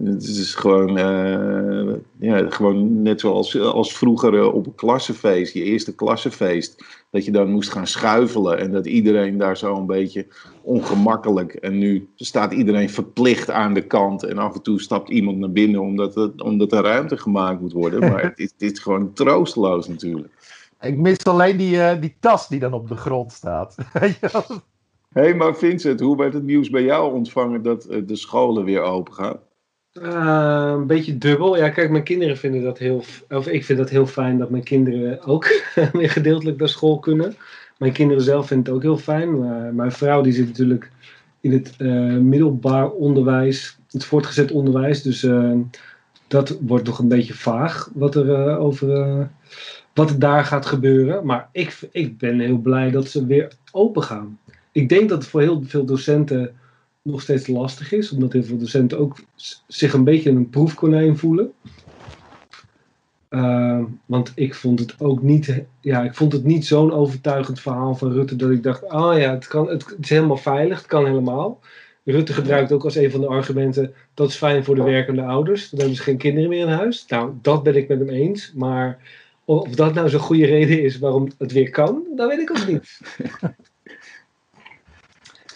Het 0.03 0.23
is 0.23 0.55
gewoon, 0.55 0.97
uh, 0.97 1.93
ja, 2.19 2.49
gewoon 2.49 3.01
net 3.01 3.19
zoals 3.19 3.59
als 3.59 3.97
vroeger 3.97 4.33
uh, 4.33 4.53
op 4.53 4.65
een 4.65 4.75
klassenfeest, 4.75 5.53
je 5.53 5.63
eerste 5.63 5.95
klassenfeest, 5.95 6.83
dat 7.11 7.25
je 7.25 7.31
dan 7.31 7.51
moest 7.51 7.71
gaan 7.71 7.87
schuifelen 7.87 8.59
en 8.59 8.71
dat 8.71 8.85
iedereen 8.85 9.37
daar 9.37 9.57
zo 9.57 9.75
een 9.75 9.85
beetje 9.85 10.27
ongemakkelijk. 10.61 11.53
En 11.53 11.77
nu 11.77 12.09
staat 12.15 12.53
iedereen 12.53 12.89
verplicht 12.89 13.49
aan 13.49 13.73
de 13.73 13.81
kant 13.81 14.23
en 14.23 14.37
af 14.37 14.55
en 14.55 14.61
toe 14.61 14.81
stapt 14.81 15.09
iemand 15.09 15.37
naar 15.37 15.51
binnen 15.51 15.81
omdat, 15.81 16.15
het, 16.15 16.41
omdat 16.41 16.71
er 16.71 16.83
ruimte 16.83 17.17
gemaakt 17.17 17.61
moet 17.61 17.73
worden. 17.73 17.99
Maar 17.99 18.23
het 18.23 18.39
is, 18.39 18.51
het 18.57 18.71
is 18.71 18.79
gewoon 18.79 19.13
troosteloos 19.13 19.87
natuurlijk. 19.87 20.33
Ik 20.81 20.97
mis 20.97 21.23
alleen 21.23 21.57
die, 21.57 21.75
uh, 21.75 22.01
die 22.01 22.15
tas 22.19 22.47
die 22.47 22.59
dan 22.59 22.73
op 22.73 22.87
de 22.87 22.95
grond 22.95 23.31
staat. 23.31 23.75
Hé, 23.91 24.09
hey, 25.21 25.35
maar 25.35 25.55
Vincent, 25.55 25.99
hoe 25.99 26.17
werd 26.17 26.33
het 26.33 26.43
nieuws 26.43 26.69
bij 26.69 26.83
jou 26.83 27.13
ontvangen 27.13 27.63
dat 27.63 27.83
de 28.05 28.15
scholen 28.15 28.63
weer 28.63 28.81
open 28.81 29.13
gaan? 29.13 29.39
Uh, 30.03 30.73
een 30.75 30.87
beetje 30.87 31.17
dubbel. 31.17 31.57
Ja, 31.57 31.69
kijk, 31.69 31.89
mijn 31.89 32.03
kinderen 32.03 32.37
vinden 32.37 32.63
dat 32.63 32.77
heel. 32.77 33.03
Of 33.29 33.47
ik 33.47 33.65
vind 33.65 33.77
dat 33.79 33.89
heel 33.89 34.07
fijn 34.07 34.37
dat 34.37 34.49
mijn 34.49 34.63
kinderen 34.63 35.23
ook 35.23 35.61
weer 35.93 36.09
gedeeltelijk 36.09 36.59
naar 36.59 36.69
school 36.69 36.99
kunnen. 36.99 37.35
Mijn 37.77 37.91
kinderen 37.91 38.23
zelf 38.23 38.47
vinden 38.47 38.65
het 38.65 38.75
ook 38.75 38.81
heel 38.81 38.97
fijn. 38.97 39.75
Mijn 39.75 39.91
vrouw 39.91 40.21
die 40.21 40.33
zit 40.33 40.47
natuurlijk 40.47 40.91
in 41.41 41.51
het 41.51 41.73
uh, 41.77 42.17
middelbaar 42.17 42.89
onderwijs, 42.89 43.77
het 43.89 44.05
voortgezet 44.05 44.51
onderwijs. 44.51 45.01
Dus 45.01 45.23
uh, 45.23 45.53
dat 46.27 46.57
wordt 46.61 46.85
nog 46.85 46.99
een 46.99 47.07
beetje 47.07 47.33
vaag 47.33 47.89
wat 47.93 48.15
er 48.15 48.57
over. 48.57 49.29
wat 49.93 50.09
er 50.09 50.19
daar 50.19 50.45
gaat 50.45 50.65
gebeuren. 50.65 51.25
Maar 51.25 51.49
ik, 51.51 51.79
ik 51.91 52.17
ben 52.17 52.39
heel 52.39 52.57
blij 52.57 52.91
dat 52.91 53.07
ze 53.07 53.25
weer 53.25 53.51
open 53.71 54.03
gaan. 54.03 54.39
Ik 54.71 54.89
denk 54.89 55.09
dat 55.09 55.25
voor 55.25 55.41
heel 55.41 55.63
veel 55.65 55.85
docenten 55.85 56.55
nog 57.07 57.21
steeds 57.21 57.47
lastig 57.47 57.91
is, 57.91 58.11
omdat 58.11 58.33
heel 58.33 58.43
veel 58.43 58.57
docenten 58.57 58.99
ook 58.99 59.17
zich 59.67 59.93
een 59.93 60.03
beetje 60.03 60.29
een 60.29 60.49
proefkonijn 60.49 61.17
voelen. 61.17 61.51
Uh, 63.29 63.83
want 64.05 64.31
ik 64.35 64.55
vond 64.55 64.79
het 64.79 64.95
ook 64.99 65.21
niet, 65.21 65.63
ja, 65.81 66.03
ik 66.03 66.15
vond 66.15 66.31
het 66.31 66.43
niet 66.43 66.65
zo'n 66.65 66.93
overtuigend 66.93 67.59
verhaal 67.59 67.95
van 67.95 68.11
Rutte 68.11 68.35
dat 68.35 68.49
ik 68.49 68.63
dacht, 68.63 68.89
ah 68.89 69.17
ja, 69.17 69.33
het, 69.33 69.47
kan, 69.47 69.69
het, 69.69 69.95
is 70.01 70.09
helemaal 70.09 70.37
veilig, 70.37 70.77
het 70.77 70.87
kan 70.87 71.05
helemaal. 71.05 71.59
Rutte 72.03 72.33
gebruikt 72.33 72.71
ook 72.71 72.83
als 72.83 72.95
een 72.95 73.11
van 73.11 73.21
de 73.21 73.27
argumenten, 73.27 73.93
dat 74.13 74.29
is 74.29 74.35
fijn 74.35 74.63
voor 74.63 74.75
de 74.75 74.83
werkende 74.83 75.21
ouders, 75.21 75.69
dan 75.69 75.79
hebben 75.79 75.97
ze 75.97 76.03
geen 76.03 76.17
kinderen 76.17 76.49
meer 76.49 76.67
in 76.67 76.73
huis. 76.73 77.05
Nou, 77.07 77.33
dat 77.41 77.63
ben 77.63 77.75
ik 77.75 77.87
met 77.87 77.99
hem 77.99 78.09
eens, 78.09 78.51
maar 78.55 78.99
of 79.45 79.69
dat 79.69 79.93
nou 79.93 80.09
zo'n 80.09 80.19
goede 80.19 80.45
reden 80.45 80.83
is 80.83 80.99
waarom 80.99 81.27
het 81.37 81.51
weer 81.51 81.69
kan, 81.69 82.03
dat 82.15 82.29
weet 82.29 82.39
ik 82.39 82.51
ook 82.51 82.67
niet. 82.67 82.99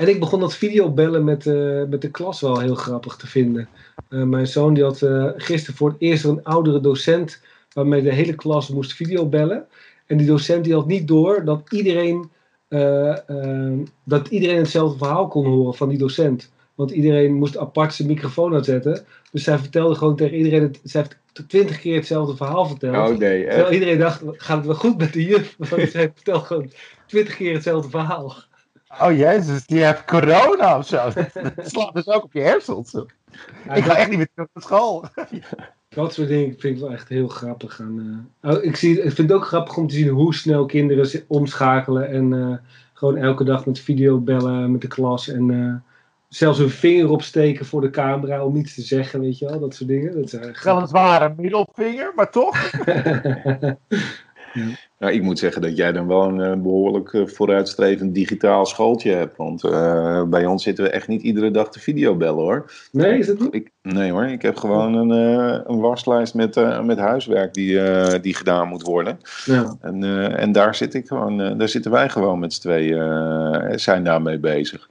En 0.02 0.08
ik 0.08 0.20
begon 0.20 0.40
dat 0.40 0.56
videobellen 0.56 1.24
met, 1.24 1.46
uh, 1.46 1.84
met 1.84 2.02
de 2.02 2.12
klas 2.12 2.42
wel 2.42 2.60
heel 2.60 2.76
grappig 2.76 3.16
te 3.16 3.28
vinden. 3.28 3.70
Uh, 4.10 4.24
mijn 4.24 4.48
zoon 4.48 4.74
die 4.74 4.84
had 4.84 5.02
uh, 5.02 5.30
gisteren 5.36 5.76
voor 5.76 5.90
het 5.90 6.02
eerst 6.02 6.24
een 6.24 6.44
oudere 6.44 6.80
docent 6.80 7.42
waarmee 7.74 8.02
de 8.02 8.14
hele 8.14 8.36
klas 8.36 8.70
moest 8.70 8.94
videobellen. 8.94 9.68
En 10.06 10.18
die 10.18 10.28
docent 10.28 10.64
die 10.64 10.74
had 10.74 10.88
niet 10.88 11.08
door 11.08 11.46
dat 11.46 11.62
iedereen, 11.70 12.30
dat 14.04 14.28
iedereen 14.28 14.58
hetzelfde 14.58 14.98
verhaal 14.98 15.28
kon 15.28 15.46
horen 15.46 15.74
van 15.74 15.90
die 15.90 15.98
docent. 15.98 16.52
Want 16.76 16.92
iedereen 16.92 17.34
moest 17.34 17.58
apart 17.58 17.94
zijn 17.94 18.08
microfoon 18.08 18.54
uitzetten. 18.54 19.06
Dus 19.32 19.44
zij 19.44 19.58
vertelde 19.58 19.96
gewoon 19.96 20.16
tegen 20.16 20.38
iedereen, 20.38 20.62
het, 20.62 20.80
zij 20.84 21.02
heeft 21.02 21.48
twintig 21.48 21.80
keer 21.80 21.96
hetzelfde 21.96 22.36
verhaal 22.36 22.66
verteld. 22.66 23.10
Oh 23.10 23.18
nee, 23.18 23.48
Terwijl 23.48 23.74
iedereen 23.74 24.00
dacht, 24.00 24.22
gaat 24.26 24.58
het 24.58 24.66
wel 24.66 24.76
goed 24.76 24.98
met 24.98 25.14
de 25.14 25.24
juf? 25.24 25.56
Want 25.70 25.92
zij 25.92 26.12
vertelt 26.16 26.44
gewoon 26.44 26.72
twintig 27.08 27.36
keer 27.36 27.54
hetzelfde 27.54 27.90
verhaal. 27.90 28.50
Oh 29.00 29.18
jezus, 29.18 29.66
die 29.66 29.84
heeft 29.84 30.06
corona 30.06 30.78
of 30.78 30.88
zo. 30.88 31.10
Dat 31.56 31.70
slaat 31.70 31.94
dus 31.94 32.08
ook 32.08 32.24
op 32.24 32.34
je 32.34 32.40
hersens. 32.40 32.94
ik 33.74 33.84
ga 33.84 33.96
echt 33.96 34.10
niet 34.10 34.18
meer 34.18 34.30
terug 34.34 34.50
naar 34.54 34.64
school. 34.64 35.06
Dat 35.90 36.14
soort 36.14 36.28
dingen 36.28 36.56
vind 36.58 36.76
ik 36.76 36.82
wel 36.82 36.92
echt 36.92 37.10
heel 37.10 37.28
grappig. 37.28 37.80
En, 37.80 38.30
uh, 38.42 38.64
ik, 38.64 38.76
zie, 38.76 39.02
ik 39.02 39.12
vind 39.12 39.30
het 39.30 39.32
ook 39.32 39.46
grappig 39.46 39.78
om 39.78 39.88
te 39.88 39.96
zien 39.96 40.08
hoe 40.08 40.34
snel 40.34 40.66
kinderen 40.66 41.24
omschakelen. 41.28 42.10
En 42.10 42.32
uh, 42.32 42.56
gewoon 42.94 43.18
elke 43.18 43.44
dag 43.44 43.66
met 43.66 43.80
video 43.80 44.20
bellen 44.20 44.72
met 44.72 44.82
de 44.82 44.88
klas. 44.88 45.28
En 45.28 45.50
uh, 45.50 45.74
zelfs 46.28 46.58
hun 46.58 46.70
vinger 46.70 47.10
opsteken 47.10 47.66
voor 47.66 47.82
de 47.82 47.90
camera 47.90 48.46
om 48.46 48.56
iets 48.56 48.76
te 48.76 48.82
zeggen, 48.82 49.20
weet 49.20 49.40
je 49.40 49.46
wel. 49.46 49.60
Dat 49.60 49.76
soort 49.76 49.90
dingen. 49.90 50.14
Dat 50.14 50.34
is 50.34 50.64
Weliswaar 50.64 51.22
een 51.22 51.36
middelvinger, 51.38 52.12
maar 52.16 52.32
toch. 52.32 52.72
Ja, 55.00 55.10
ik 55.10 55.22
moet 55.22 55.40
zeggen 55.40 55.62
dat 55.62 55.78
jij 55.78 55.92
dan 55.92 56.08
wel 56.08 56.24
een 56.24 56.40
uh, 56.40 56.64
behoorlijk 56.64 57.14
uh, 57.14 57.28
vooruitstrevend 57.28 58.16
digitaal 58.16 58.66
schooltje 58.66 59.12
hebt. 59.12 59.38
Want 59.38 59.64
uh, 59.64 60.24
bij 60.24 60.46
ons 60.46 60.64
zitten 60.64 60.84
we 60.84 60.90
echt 60.90 61.08
niet 61.08 61.22
iedere 61.22 61.52
dag 61.52 61.70
te 61.70 61.80
videobellen 61.80 62.44
hoor. 62.44 62.72
Nee, 62.92 63.18
is 63.18 63.28
het 63.28 63.40
niet? 63.40 63.54
Ik, 63.54 63.72
nee 63.82 64.12
hoor, 64.12 64.26
ik 64.26 64.42
heb 64.42 64.56
gewoon 64.56 64.94
een, 64.94 65.10
een 65.70 65.80
waslijst 65.80 66.34
met, 66.34 66.84
met 66.84 66.98
huiswerk 66.98 67.54
die, 67.54 67.80
die 68.20 68.36
gedaan 68.36 68.68
moet 68.68 68.82
worden. 68.82 69.20
Ja. 69.46 69.76
En, 69.82 70.04
en 70.38 70.52
daar, 70.52 70.76
zit 70.76 70.94
ik 70.94 71.08
gewoon, 71.08 71.58
daar 71.58 71.70
zitten 71.70 71.92
wij 71.92 72.10
gewoon 72.10 72.40
met 72.40 72.54
z'n 72.54 72.62
tweeën, 72.62 73.80
zijn 73.80 74.04
daarmee 74.04 74.40
bezig. 74.40 74.90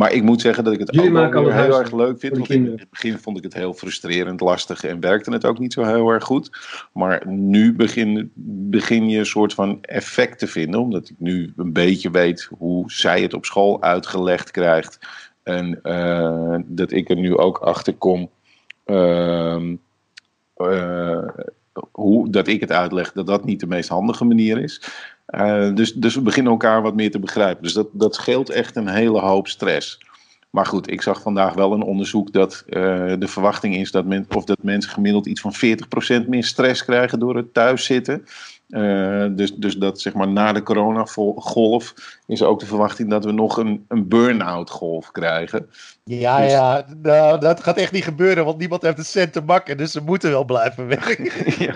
Maar 0.00 0.12
ik 0.12 0.22
moet 0.22 0.40
zeggen 0.40 0.64
dat 0.64 0.72
ik 0.72 0.78
het 0.78 0.94
Jullie 0.94 1.18
ook 1.18 1.50
heel 1.50 1.78
erg 1.78 1.92
leuk 1.92 2.18
vind. 2.18 2.36
Want 2.36 2.50
in 2.50 2.66
het 2.66 2.90
begin 2.90 3.18
vond 3.18 3.36
ik 3.36 3.42
het 3.42 3.54
heel 3.54 3.74
frustrerend, 3.74 4.40
lastig 4.40 4.84
en 4.84 5.00
werkte 5.00 5.32
het 5.32 5.44
ook 5.44 5.58
niet 5.58 5.72
zo 5.72 5.82
heel 5.82 6.08
erg 6.08 6.24
goed. 6.24 6.50
Maar 6.92 7.26
nu 7.26 7.74
begin, 7.74 8.30
begin 8.70 9.08
je 9.08 9.18
een 9.18 9.26
soort 9.26 9.54
van 9.54 9.78
effect 9.82 10.38
te 10.38 10.46
vinden. 10.46 10.80
Omdat 10.80 11.08
ik 11.08 11.14
nu 11.18 11.52
een 11.56 11.72
beetje 11.72 12.10
weet 12.10 12.48
hoe 12.58 12.92
zij 12.92 13.22
het 13.22 13.34
op 13.34 13.44
school 13.44 13.82
uitgelegd 13.82 14.50
krijgt. 14.50 14.98
En 15.42 15.80
uh, 15.82 16.56
dat 16.66 16.92
ik 16.92 17.10
er 17.10 17.16
nu 17.16 17.36
ook 17.36 17.58
achter 17.58 17.94
kom. 17.94 18.30
Uh, 18.86 19.62
uh, 20.56 21.28
hoe, 21.90 22.30
dat 22.30 22.48
ik 22.48 22.60
het 22.60 22.72
uitleg 22.72 23.12
dat 23.12 23.26
dat 23.26 23.44
niet 23.44 23.60
de 23.60 23.66
meest 23.66 23.88
handige 23.88 24.24
manier 24.24 24.58
is. 24.62 24.82
Uh, 25.30 25.74
dus, 25.74 25.94
dus 25.94 26.14
we 26.14 26.20
beginnen 26.20 26.52
elkaar 26.52 26.82
wat 26.82 26.94
meer 26.94 27.10
te 27.10 27.18
begrijpen. 27.18 27.62
Dus 27.62 27.72
dat, 27.72 27.88
dat 27.92 28.14
scheelt 28.14 28.50
echt 28.50 28.76
een 28.76 28.88
hele 28.88 29.20
hoop 29.20 29.48
stress. 29.48 29.98
Maar 30.50 30.66
goed, 30.66 30.90
ik 30.90 31.02
zag 31.02 31.20
vandaag 31.20 31.54
wel 31.54 31.72
een 31.72 31.82
onderzoek 31.82 32.32
dat 32.32 32.64
uh, 32.66 32.72
de 33.18 33.28
verwachting 33.28 33.76
is 33.76 33.90
dat, 33.90 34.04
men, 34.04 34.26
of 34.36 34.44
dat 34.44 34.62
mensen 34.62 34.90
gemiddeld 34.90 35.26
iets 35.26 35.40
van 35.40 35.54
40% 36.24 36.28
meer 36.28 36.44
stress 36.44 36.84
krijgen 36.84 37.18
door 37.18 37.36
het 37.36 37.54
thuiszitten. 37.54 38.24
Uh, 38.68 39.26
dus, 39.30 39.54
dus 39.54 39.74
dat 39.74 40.00
zeg 40.00 40.14
maar 40.14 40.28
na 40.28 40.52
de 40.52 40.62
coronagolf 40.62 41.94
is 42.26 42.42
ook 42.42 42.60
de 42.60 42.66
verwachting 42.66 43.10
dat 43.10 43.24
we 43.24 43.32
nog 43.32 43.56
een, 43.56 43.84
een 43.88 44.08
burn-out 44.08 44.70
golf 44.70 45.10
krijgen. 45.10 45.70
Ja, 46.04 46.40
dus... 46.40 46.50
ja, 46.50 46.86
nou, 47.02 47.40
dat 47.40 47.62
gaat 47.62 47.76
echt 47.76 47.92
niet 47.92 48.04
gebeuren, 48.04 48.44
want 48.44 48.58
niemand 48.58 48.82
heeft 48.82 48.98
een 48.98 49.04
cent 49.04 49.32
te 49.32 49.40
makken, 49.40 49.76
dus 49.76 49.92
ze 49.92 50.00
moeten 50.00 50.30
wel 50.30 50.44
blijven 50.44 50.86
werken. 50.86 51.32
ja. 51.64 51.74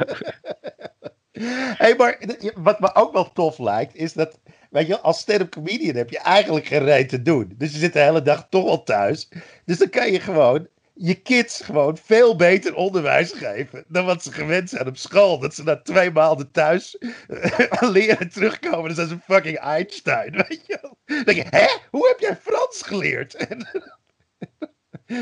Hey, 1.77 1.95
maar 1.97 2.21
wat 2.55 2.81
me 2.81 2.95
ook 2.95 3.13
wel 3.13 3.33
tof 3.33 3.59
lijkt, 3.59 3.95
is 3.95 4.13
dat, 4.13 4.41
weet 4.71 4.87
je, 4.87 5.01
als 5.01 5.19
stand-up 5.19 5.51
comedian 5.51 5.97
heb 5.97 6.11
je 6.11 6.19
eigenlijk 6.19 6.67
geen 6.67 6.85
reet 6.85 7.09
te 7.09 7.23
doen. 7.23 7.55
Dus 7.57 7.73
je 7.73 7.79
zit 7.79 7.93
de 7.93 8.01
hele 8.01 8.23
dag 8.23 8.47
toch 8.51 8.69
al 8.69 8.83
thuis. 8.83 9.29
Dus 9.65 9.79
dan 9.79 9.91
kan 9.91 10.13
je 10.13 10.21
gewoon 10.21 10.69
je 10.95 11.15
kids 11.15 11.61
gewoon 11.61 11.97
veel 11.97 12.37
beter 12.37 12.75
onderwijs 12.75 13.33
geven 13.33 13.85
dan 13.89 14.05
wat 14.05 14.23
ze 14.23 14.33
gewend 14.33 14.71
zijn 14.71 14.87
op 14.87 14.97
school. 14.97 15.39
Dat 15.39 15.55
ze 15.55 15.63
na 15.63 15.83
twee 15.83 16.11
maanden 16.11 16.51
thuis 16.51 16.97
leren 17.97 18.29
terugkomen. 18.31 18.85
Dan 18.85 18.95
zijn 18.95 19.09
ze 19.09 19.33
fucking 19.33 19.59
Einstein, 19.59 20.33
weet 20.49 20.63
je 20.67 20.79
Dan 20.81 21.25
denk 21.25 21.37
je, 21.37 21.45
hè? 21.51 21.67
Hoe 21.91 22.09
heb 22.09 22.21
jij 22.21 22.37
Frans 22.37 22.83
geleerd? 22.83 23.35
en, 23.37 23.67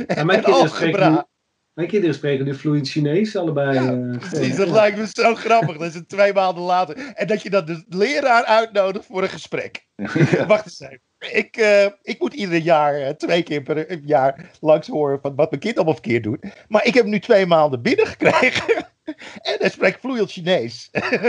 en, 0.06 0.26
kinderen 0.26 0.68
spreken 0.68 1.26
mijn 1.74 1.88
kinderen 1.88 2.14
spreken 2.14 2.44
nu 2.44 2.54
vloeiend 2.54 2.88
Chinees, 2.88 3.36
allebei. 3.36 3.74
Ja, 3.74 3.92
uh, 3.92 4.18
precies, 4.18 4.56
dat 4.56 4.68
lijkt 4.68 4.96
me 4.96 5.06
zo 5.12 5.34
grappig. 5.34 5.76
Dat 5.76 5.88
is 5.88 5.94
het 5.94 6.08
twee 6.08 6.32
maanden 6.32 6.62
later. 6.62 6.96
En 7.14 7.26
dat 7.26 7.42
je 7.42 7.50
dan 7.50 7.64
de 7.64 7.84
leraar 7.88 8.44
uitnodigt 8.44 9.06
voor 9.06 9.22
een 9.22 9.28
gesprek. 9.28 9.86
Ja. 10.30 10.46
Wacht 10.46 10.64
eens 10.64 10.80
even. 10.80 11.00
Ik, 11.36 11.56
uh, 11.56 11.84
ik 12.02 12.18
moet 12.18 12.34
ieder 12.34 12.58
jaar, 12.58 13.00
uh, 13.00 13.08
twee 13.08 13.42
keer 13.42 13.62
per 13.62 13.98
jaar, 14.04 14.50
langs 14.60 14.88
horen 14.88 15.18
van 15.22 15.34
wat 15.34 15.50
mijn 15.50 15.62
kind 15.62 15.76
allemaal 15.76 15.94
verkeerd 15.94 16.22
doet. 16.22 16.44
Maar 16.68 16.86
ik 16.86 16.94
heb 16.94 17.02
hem 17.02 17.12
nu 17.12 17.20
twee 17.20 17.46
maanden 17.46 17.82
binnengekregen. 17.82 18.76
en 19.48 19.56
hij 19.58 19.70
spreekt 19.70 20.00
vloeiend 20.00 20.30
Chinees. 20.30 20.88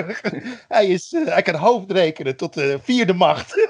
hij, 0.67 0.87
is, 0.87 1.15
hij 1.25 1.41
kan 1.41 1.55
hoofdrekenen 1.55 2.35
tot 2.35 2.53
de 2.53 2.79
vierde 2.81 3.13
macht. 3.13 3.69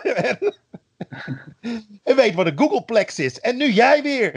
en 2.03 2.15
weet 2.15 2.33
wat 2.33 2.45
een 2.45 2.57
Googleplex 2.57 3.19
is. 3.19 3.39
En 3.39 3.57
nu 3.57 3.71
jij 3.71 4.01
weer. 4.01 4.31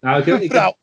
Nou, 0.00 0.20
ik 0.20 0.24
heb, 0.24 0.40
ik 0.40 0.52
heb, 0.52 0.76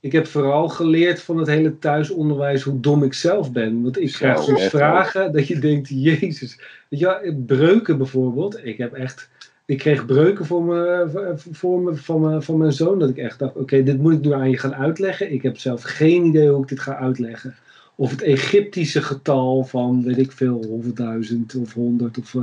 ik 0.00 0.12
heb 0.12 0.26
vooral 0.26 0.68
geleerd 0.68 1.22
van 1.22 1.36
het 1.36 1.46
hele 1.46 1.78
thuisonderwijs 1.78 2.62
hoe 2.62 2.80
dom 2.80 3.02
ik 3.02 3.14
zelf 3.14 3.52
ben. 3.52 3.82
Want 3.82 4.00
ik 4.00 4.12
krijg 4.12 4.42
soms 4.42 4.64
vragen 4.64 5.32
dat 5.32 5.46
je 5.46 5.58
denkt, 5.58 5.88
jezus. 5.88 6.60
Weet 6.88 7.00
je, 7.00 7.42
breuken 7.46 7.98
bijvoorbeeld. 7.98 8.64
Ik 8.64 8.78
heb 8.78 8.92
echt... 8.92 9.28
Ik 9.66 9.78
kreeg 9.78 10.06
breuken 10.06 10.46
voor 10.46 10.64
me, 10.64 11.36
voor 11.50 11.80
me, 11.80 11.94
van, 11.96 12.20
me, 12.20 12.42
van 12.42 12.58
mijn 12.58 12.72
zoon. 12.72 12.98
Dat 12.98 13.08
ik 13.08 13.16
echt 13.16 13.38
dacht, 13.38 13.56
oké, 13.56 13.82
dit 13.82 13.98
moet 13.98 14.12
ik 14.12 14.20
nu 14.20 14.32
aan 14.32 14.50
je 14.50 14.58
gaan 14.58 14.74
uitleggen. 14.74 15.32
Ik 15.32 15.42
heb 15.42 15.58
zelf 15.58 15.82
geen 15.82 16.24
idee 16.24 16.48
hoe 16.48 16.62
ik 16.62 16.68
dit 16.68 16.80
ga 16.80 16.96
uitleggen. 16.96 17.54
Of 17.94 18.10
het 18.10 18.22
Egyptische 18.22 19.02
getal 19.02 19.64
van, 19.64 20.02
weet 20.02 20.18
ik 20.18 20.32
veel, 20.32 20.64
honderdduizend 20.64 21.54
of 21.54 21.72
honderd. 21.72 22.18
Of, 22.18 22.34
uh, 22.34 22.42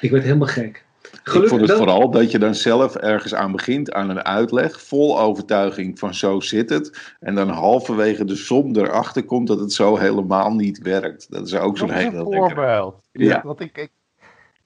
ik 0.00 0.10
werd 0.10 0.24
helemaal 0.24 0.48
gek. 0.48 0.84
Gelukkig 1.22 1.42
ik 1.42 1.48
vond 1.48 1.60
het 1.60 1.78
vooral 1.78 2.10
dat 2.10 2.30
je 2.30 2.38
dan 2.38 2.54
zelf 2.54 2.96
ergens 2.96 3.34
aan 3.34 3.52
begint, 3.52 3.92
aan 3.92 4.10
een 4.10 4.24
uitleg, 4.24 4.80
vol 4.80 5.20
overtuiging 5.20 5.98
van 5.98 6.14
zo 6.14 6.40
zit 6.40 6.70
het. 6.70 7.14
En 7.20 7.34
dan 7.34 7.48
halverwege 7.48 8.24
de 8.24 8.36
som 8.36 8.76
erachter 8.76 9.24
komt 9.24 9.46
dat 9.46 9.60
het 9.60 9.72
zo 9.72 9.96
helemaal 9.96 10.50
niet 10.50 10.78
werkt. 10.78 11.26
Dat 11.30 11.46
is 11.46 11.54
ook 11.54 11.78
zo'n 11.78 11.90
hele... 11.90 12.22
voorbeeld. 12.22 13.02
Ja. 13.12 13.42
Want 13.44 13.60
ik, 13.60 13.78
ik, 13.78 13.90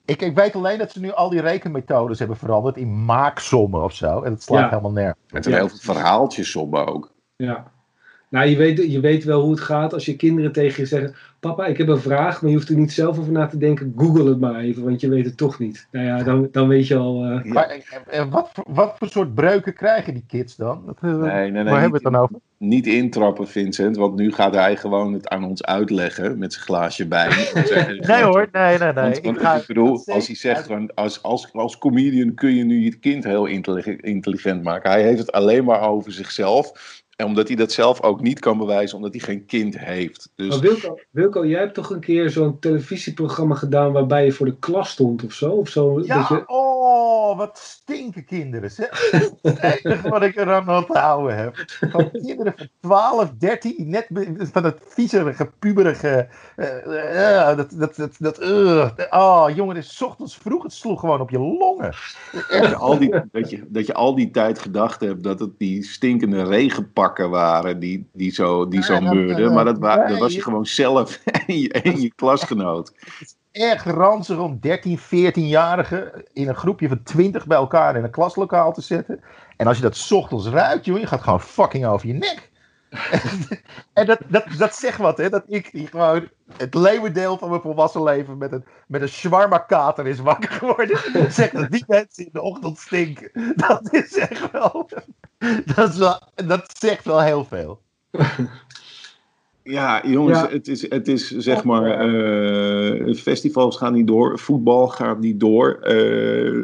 ik, 0.05 0.21
ik, 0.21 0.35
weet 0.35 0.55
alleen 0.55 0.77
dat 0.77 0.91
ze 0.91 0.99
nu 0.99 1.11
al 1.11 1.29
die 1.29 1.41
rekenmethodes 1.41 2.19
hebben 2.19 2.37
veranderd 2.37 2.77
in 2.77 3.05
maaksommen 3.05 3.83
of 3.83 3.93
zo. 3.93 4.21
En 4.21 4.31
dat 4.31 4.43
slaat 4.43 4.69
helemaal 4.69 4.91
nergens. 4.91 5.31
Met 5.31 5.45
een 5.45 5.53
heel 5.53 5.69
veel 5.69 5.93
verhaaltjes 5.93 6.51
sommen 6.51 6.87
ook. 6.87 7.11
Ja. 7.35 7.71
Nou, 8.29 8.49
je 8.49 8.57
weet, 8.57 8.91
je 8.91 8.99
weet 8.99 9.23
wel 9.23 9.41
hoe 9.41 9.51
het 9.51 9.59
gaat 9.59 9.93
als 9.93 10.05
je 10.05 10.15
kinderen 10.15 10.51
tegen 10.51 10.81
je 10.81 10.87
zeggen: 10.87 11.15
Papa, 11.39 11.65
ik 11.65 11.77
heb 11.77 11.87
een 11.87 11.99
vraag, 11.99 12.41
maar 12.41 12.49
je 12.51 12.55
hoeft 12.55 12.69
er 12.69 12.75
niet 12.75 12.91
zelf 12.91 13.19
over 13.19 13.31
na 13.31 13.45
te 13.45 13.57
denken. 13.57 13.93
Google 13.97 14.29
het 14.29 14.39
maar 14.39 14.59
even, 14.59 14.83
want 14.83 15.01
je 15.01 15.09
weet 15.09 15.25
het 15.25 15.37
toch 15.37 15.59
niet. 15.59 15.87
Nou 15.91 16.05
ja, 16.05 16.23
dan, 16.23 16.47
dan 16.51 16.67
weet 16.67 16.87
je 16.87 16.95
al. 16.95 17.25
Uh... 17.25 17.43
Maar, 17.43 17.83
en 18.07 18.29
wat, 18.29 18.51
wat 18.67 18.95
voor 18.97 19.07
soort 19.07 19.33
breuken 19.33 19.73
krijgen 19.73 20.13
die 20.13 20.23
kids 20.27 20.55
dan? 20.55 20.95
Uh, 21.01 21.21
nee, 21.21 21.31
nee, 21.31 21.51
nee. 21.51 21.63
Waar 21.63 21.81
hebben 21.81 22.01
we 22.01 22.05
het 22.05 22.13
dan 22.13 22.15
over? 22.15 22.35
Niet 22.57 22.87
intrappen, 22.87 23.47
Vincent, 23.47 23.97
want 23.97 24.15
nu 24.15 24.31
gaat 24.31 24.53
hij 24.53 24.77
gewoon 24.77 25.13
het 25.13 25.27
aan 25.27 25.43
ons 25.43 25.63
uitleggen 25.63 26.37
met 26.37 26.53
zijn 26.53 26.65
glaasje 26.65 27.07
bij. 27.07 27.27
nee 28.07 28.23
hoor, 28.23 28.47
nee, 28.51 28.77
nee, 28.77 28.93
nee. 28.93 28.93
Want, 28.93 29.25
ik, 29.25 29.39
ga, 29.39 29.55
ik 29.55 29.65
bedoel, 29.67 30.03
als 30.05 30.27
hij 30.27 30.35
zegt: 30.35 30.67
van, 30.67 30.93
als, 30.93 31.23
als, 31.23 31.53
als 31.53 31.77
comedian 31.77 32.33
kun 32.33 32.55
je 32.55 32.63
nu 32.63 32.79
je 32.79 32.99
kind 32.99 33.23
heel 33.23 33.45
intelligent 34.01 34.63
maken. 34.63 34.91
Hij 34.91 35.03
heeft 35.03 35.19
het 35.19 35.31
alleen 35.31 35.63
maar 35.63 35.81
over 35.81 36.11
zichzelf. 36.11 36.71
En 37.19 37.25
omdat 37.25 37.47
hij 37.47 37.55
dat 37.55 37.71
zelf 37.71 38.01
ook 38.01 38.21
niet 38.21 38.39
kan 38.39 38.57
bewijzen, 38.57 38.97
omdat 38.97 39.11
hij 39.11 39.21
geen 39.21 39.45
kind 39.45 39.79
heeft. 39.79 40.31
Dus... 40.35 40.47
Maar 40.47 40.59
Wilco, 40.59 40.99
Wilco, 41.11 41.45
jij 41.45 41.59
hebt 41.59 41.73
toch 41.73 41.89
een 41.89 41.99
keer 41.99 42.29
zo'n 42.29 42.59
televisieprogramma 42.59 43.55
gedaan 43.55 43.91
waarbij 43.91 44.25
je 44.25 44.31
voor 44.31 44.45
de 44.45 44.59
klas 44.59 44.89
stond 44.89 45.23
of 45.23 45.33
zo? 45.33 45.51
Of 45.51 45.69
zo 45.69 46.01
ja, 46.01 46.17
dat 46.17 46.27
je... 46.27 46.43
oh, 46.45 47.37
wat 47.37 47.57
stinken 47.57 48.25
kinderen. 48.25 48.71
Zeg. 48.71 49.11
Het 49.41 49.59
enige 49.83 50.09
wat 50.09 50.21
ik 50.21 50.35
er 50.35 50.53
aan 50.53 50.69
onthouden 50.69 51.37
heb. 51.37 51.65
Van 51.91 52.11
kinderen 52.11 52.53
van 52.55 52.67
12, 52.81 53.31
13, 53.37 53.89
net 53.89 54.07
van 54.51 54.63
dat 54.63 54.77
viezerige, 54.87 55.51
puberige. 55.59 56.27
Uh, 56.57 57.55
dat, 57.55 57.71
dat, 57.71 57.95
dat, 57.95 58.15
dat, 58.19 58.41
uh, 58.41 58.89
oh, 59.09 59.45
jongen, 59.55 59.75
het 59.75 59.85
is 59.85 60.01
ochtends 60.01 60.37
vroeg, 60.37 60.63
het 60.63 60.73
sloeg 60.73 60.99
gewoon 60.99 61.21
op 61.21 61.29
je 61.29 61.39
longen. 61.39 61.93
al 62.77 62.99
die, 62.99 63.21
dat, 63.31 63.49
je, 63.49 63.63
dat 63.67 63.85
je 63.85 63.93
al 63.93 64.15
die 64.15 64.31
tijd 64.31 64.59
gedacht 64.59 65.01
hebt 65.01 65.23
dat 65.23 65.39
het 65.39 65.57
die 65.57 65.83
stinkende 65.83 66.43
regenpak 66.43 67.08
waren 67.17 67.79
die, 67.79 68.09
die 68.13 68.31
zo, 68.31 68.67
die 68.67 68.83
zo 68.83 68.99
meurden. 68.99 69.53
Maar 69.53 69.65
dat, 69.65 69.81
dat 69.81 70.17
was 70.17 70.33
je 70.33 70.41
gewoon 70.41 70.65
zelf 70.65 71.19
en 71.47 71.59
je, 71.59 71.71
en 71.71 72.01
je 72.01 72.13
klasgenoot. 72.15 72.91
Het 73.19 73.21
is 73.21 73.35
erg 73.51 73.83
ranzig 73.83 74.37
om 74.37 74.57
13, 74.61 74.99
14-jarigen 74.99 76.23
in 76.33 76.47
een 76.47 76.55
groepje 76.55 76.87
van 76.87 77.03
20 77.03 77.47
bij 77.47 77.57
elkaar 77.57 77.95
in 77.95 78.03
een 78.03 78.11
klaslokaal 78.11 78.73
te 78.73 78.81
zetten. 78.81 79.21
En 79.57 79.67
als 79.67 79.77
je 79.77 79.83
dat 79.83 80.11
ochtends 80.11 80.47
ruikt, 80.47 80.85
joh, 80.85 80.99
je 80.99 81.07
gaat 81.07 81.21
gewoon 81.21 81.41
fucking 81.41 81.85
over 81.85 82.07
je 82.07 82.13
nek. 82.13 82.48
En 83.93 84.05
dat, 84.05 84.19
dat, 84.27 84.45
dat 84.57 84.75
zegt 84.75 84.97
wat, 84.97 85.17
hè? 85.17 85.29
Dat 85.29 85.43
ik 85.47 85.71
die 85.71 85.87
gewoon 85.87 86.29
het 86.57 86.73
leeuwendeel 86.73 87.37
van 87.37 87.49
mijn 87.49 87.61
volwassen 87.61 88.03
leven 88.03 88.37
met 88.37 88.51
een, 88.51 88.63
met 88.87 89.01
een 89.01 89.07
shawarma-kater 89.07 90.07
is 90.07 90.19
wakker 90.19 90.49
geworden. 90.49 90.97
Zegt 91.31 91.53
dat 91.53 91.71
die 91.71 91.83
mensen 91.87 92.25
in 92.25 92.29
de 92.33 92.41
ochtend 92.41 92.77
stinken. 92.77 93.31
Dat 93.55 93.93
is 93.93 94.17
echt 94.17 94.51
wel. 94.51 94.89
Dat, 95.75 95.89
is 95.89 95.97
wel, 95.97 96.21
dat 96.35 96.77
zegt 96.77 97.05
wel 97.05 97.21
heel 97.21 97.45
veel. 97.45 97.81
Ja, 99.63 100.01
jongens, 100.05 100.41
Het, 100.41 100.67
is, 100.67 100.89
het 100.89 101.07
is 101.07 101.27
zeg 101.27 101.63
maar. 101.63 102.09
Uh, 102.09 103.15
festivals 103.15 103.77
gaan 103.77 103.93
niet 103.93 104.07
door, 104.07 104.39
voetbal 104.39 104.87
gaat 104.87 105.19
niet 105.19 105.39
door. 105.39 105.79
Uh, 105.83 106.63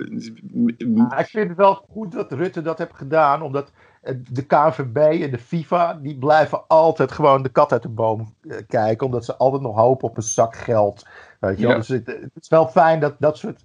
ik 1.20 1.28
vind 1.28 1.48
het 1.48 1.58
wel 1.58 1.86
goed 1.90 2.12
dat 2.12 2.32
Rutte 2.32 2.62
dat 2.62 2.78
heeft 2.78 2.96
gedaan, 2.96 3.42
omdat 3.42 3.72
de 4.30 4.46
KNVB 4.46 4.98
en 5.22 5.32
de 5.32 5.38
FIFA, 5.38 6.00
die 6.02 6.18
blijven 6.18 6.68
altijd 6.68 7.12
gewoon 7.12 7.44
de 7.44 7.50
kat 7.50 7.72
uit 7.72 7.82
de 7.82 7.90
boom 7.90 8.34
eh, 8.50 8.58
kijken, 8.68 9.06
omdat 9.06 9.26
ze 9.26 9.36
altijd 9.36 9.62
nog 9.62 9.76
hopen 9.76 10.10
op 10.10 10.18
een 10.18 10.24
zak 10.24 10.56
geld. 10.56 11.06
Weet 11.40 11.60
je 11.60 11.68
Dus 11.68 11.88
het, 11.88 12.08
het, 12.08 12.32
is 12.40 12.48
wel 12.48 12.68
fijn 12.68 13.00
dat 13.00 13.16
dat 13.20 13.38
soort 13.38 13.64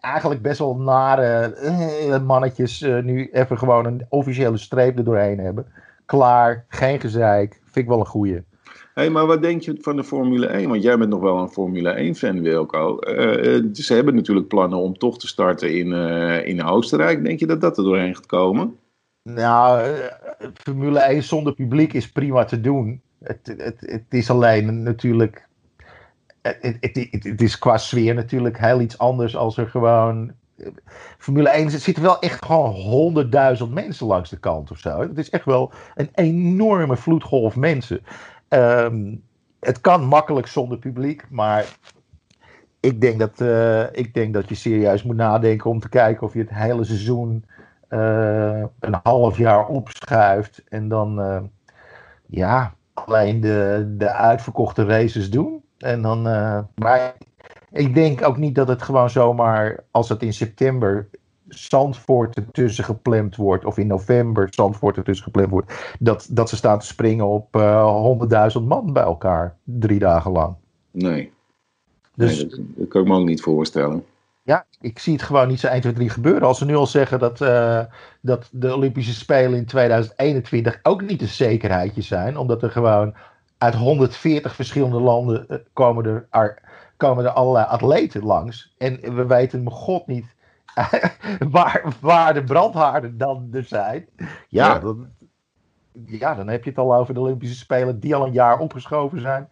eigenlijk 0.00 0.42
best 0.42 0.58
wel 0.58 0.76
nare 0.76 1.56
uh, 2.08 2.22
mannetjes 2.26 2.82
uh, 2.82 3.02
nu 3.02 3.30
even 3.32 3.58
gewoon 3.58 3.86
een 3.86 4.06
officiële 4.08 4.56
streep 4.56 4.98
er 4.98 5.04
doorheen 5.04 5.38
hebben. 5.38 5.66
Klaar, 6.06 6.64
geen 6.68 7.00
gezeik, 7.00 7.60
vind 7.64 7.76
ik 7.76 7.86
wel 7.86 7.98
een 7.98 8.06
goeie. 8.06 8.42
hey, 8.94 9.10
maar 9.10 9.26
wat 9.26 9.42
denk 9.42 9.62
je 9.62 9.78
van 9.80 9.96
de 9.96 10.04
Formule 10.04 10.46
1? 10.46 10.68
Want 10.68 10.82
jij 10.82 10.98
bent 10.98 11.10
nog 11.10 11.20
wel 11.20 11.38
een 11.38 11.48
Formule 11.48 12.14
1-fan, 12.14 12.42
Wilco. 12.42 12.98
Uh, 13.00 13.64
ze 13.72 13.94
hebben 13.94 14.14
natuurlijk 14.14 14.48
plannen 14.48 14.78
om 14.78 14.98
toch 14.98 15.18
te 15.18 15.26
starten 15.26 15.74
in, 15.74 15.92
in 16.44 16.64
Oostenrijk. 16.64 17.24
Denk 17.24 17.38
je 17.40 17.46
dat 17.46 17.60
dat 17.60 17.78
er 17.78 17.84
doorheen 17.84 18.14
gaat 18.14 18.26
komen? 18.26 18.78
Nou, 19.24 19.96
Formule 20.54 20.98
1 20.98 21.22
zonder 21.22 21.54
publiek 21.54 21.92
is 21.92 22.12
prima 22.12 22.44
te 22.44 22.60
doen. 22.60 23.02
Het, 23.22 23.54
het, 23.56 23.80
het 23.80 24.04
is 24.08 24.30
alleen 24.30 24.82
natuurlijk. 24.82 25.48
Het, 26.42 26.76
het, 26.80 27.08
het, 27.10 27.42
is 27.42 27.58
qua 27.58 27.78
sfeer 27.78 28.14
natuurlijk 28.14 28.58
heel 28.58 28.80
iets 28.80 28.98
anders 28.98 29.36
als 29.36 29.56
er 29.56 29.68
gewoon. 29.68 30.32
Formule 31.18 31.48
1 31.48 31.64
er 31.64 31.70
zitten 31.70 32.02
wel 32.02 32.18
echt 32.18 32.44
gewoon 32.44 32.70
honderdduizend 32.70 33.70
mensen 33.70 34.06
langs 34.06 34.30
de 34.30 34.38
kant 34.38 34.70
of 34.70 34.78
zo. 34.78 35.00
Het 35.00 35.18
is 35.18 35.30
echt 35.30 35.44
wel 35.44 35.72
een 35.94 36.10
enorme 36.14 36.96
vloedgolf 36.96 37.56
mensen. 37.56 38.00
Um, 38.48 39.22
het 39.60 39.80
kan 39.80 40.04
makkelijk 40.04 40.46
zonder 40.46 40.78
publiek, 40.78 41.26
maar 41.30 41.76
ik 42.80 43.00
denk, 43.00 43.18
dat, 43.18 43.40
uh, 43.40 43.92
ik 43.92 44.14
denk 44.14 44.34
dat 44.34 44.48
je 44.48 44.54
serieus 44.54 45.02
moet 45.02 45.16
nadenken 45.16 45.70
om 45.70 45.80
te 45.80 45.88
kijken 45.88 46.26
of 46.26 46.32
je 46.32 46.40
het 46.40 46.54
hele 46.54 46.84
seizoen 46.84 47.44
een 48.80 48.98
half 49.02 49.38
jaar 49.38 49.66
opschuift 49.66 50.62
en 50.68 50.88
dan 50.88 51.20
uh, 51.20 51.42
ja, 52.26 52.74
alleen 52.94 53.40
de, 53.40 53.94
de 53.98 54.12
uitverkochte 54.12 54.84
races 54.84 55.30
doen. 55.30 55.62
En 55.78 56.02
dan, 56.02 56.22
maar 56.74 57.14
ik 57.70 57.94
denk 57.94 58.26
ook 58.26 58.36
niet 58.36 58.54
dat 58.54 58.68
het 58.68 58.82
gewoon 58.82 59.10
zomaar, 59.10 59.84
als 59.90 60.08
het 60.08 60.22
in 60.22 60.32
september 60.32 61.08
Zandvoort 61.48 62.36
ertussen 62.36 62.84
gepland 62.84 63.36
wordt, 63.36 63.64
of 63.64 63.78
in 63.78 63.86
november 63.86 64.46
Zandvoort 64.50 64.96
ertussen 64.96 65.24
gepland 65.24 65.50
wordt, 65.50 65.96
dat, 65.98 66.28
dat 66.30 66.48
ze 66.48 66.56
staan 66.56 66.78
te 66.78 66.86
springen 66.86 67.26
op 67.26 67.56
uh, 67.56 68.56
100.000 68.58 68.62
man 68.62 68.92
bij 68.92 69.02
elkaar, 69.02 69.56
drie 69.64 69.98
dagen 69.98 70.32
lang. 70.32 70.54
Nee. 70.90 71.32
Dus, 72.14 72.36
nee, 72.36 72.48
dat, 72.48 72.60
dat, 72.76 72.88
kan 72.88 73.02
ik 73.02 73.08
me 73.08 73.16
ook 73.16 73.26
niet 73.26 73.42
voorstellen. 73.42 74.04
Ja, 74.44 74.66
ik 74.80 74.98
zie 74.98 75.12
het 75.12 75.22
gewoon 75.22 75.48
niet 75.48 75.60
zo 75.60 75.66
1, 75.66 75.80
2, 75.80 75.92
3 75.92 76.10
gebeuren. 76.10 76.48
Als 76.48 76.58
ze 76.58 76.64
nu 76.64 76.76
al 76.76 76.86
zeggen 76.86 77.18
dat, 77.18 77.40
uh, 77.40 77.80
dat 78.20 78.48
de 78.52 78.74
Olympische 78.74 79.14
Spelen 79.14 79.58
in 79.58 79.66
2021 79.66 80.78
ook 80.82 81.02
niet 81.02 81.20
een 81.20 81.28
zekerheidje 81.28 82.02
zijn, 82.02 82.36
omdat 82.36 82.62
er 82.62 82.70
gewoon 82.70 83.14
uit 83.58 83.74
140 83.74 84.54
verschillende 84.54 85.00
landen 85.00 85.46
uh, 85.48 85.58
komen, 85.72 86.26
er, 86.30 86.58
komen 86.96 87.24
er 87.24 87.30
allerlei 87.30 87.66
atleten 87.66 88.24
langs. 88.24 88.74
En 88.78 89.14
we 89.14 89.26
weten 89.26 89.62
mijn 89.62 89.76
god 89.76 90.06
niet 90.06 90.34
waar, 91.50 91.82
waar 92.00 92.34
de 92.34 92.44
brandhaarden 92.44 93.18
dan 93.18 93.48
er 93.52 93.64
zijn. 93.64 94.06
Ja, 94.16 94.26
ja. 94.48 94.78
Dan, 94.78 95.08
ja, 96.06 96.34
dan 96.34 96.48
heb 96.48 96.64
je 96.64 96.70
het 96.70 96.78
al 96.78 96.94
over 96.94 97.14
de 97.14 97.20
Olympische 97.20 97.56
Spelen 97.56 98.00
die 98.00 98.14
al 98.14 98.26
een 98.26 98.32
jaar 98.32 98.58
opgeschoven 98.58 99.20
zijn. 99.20 99.48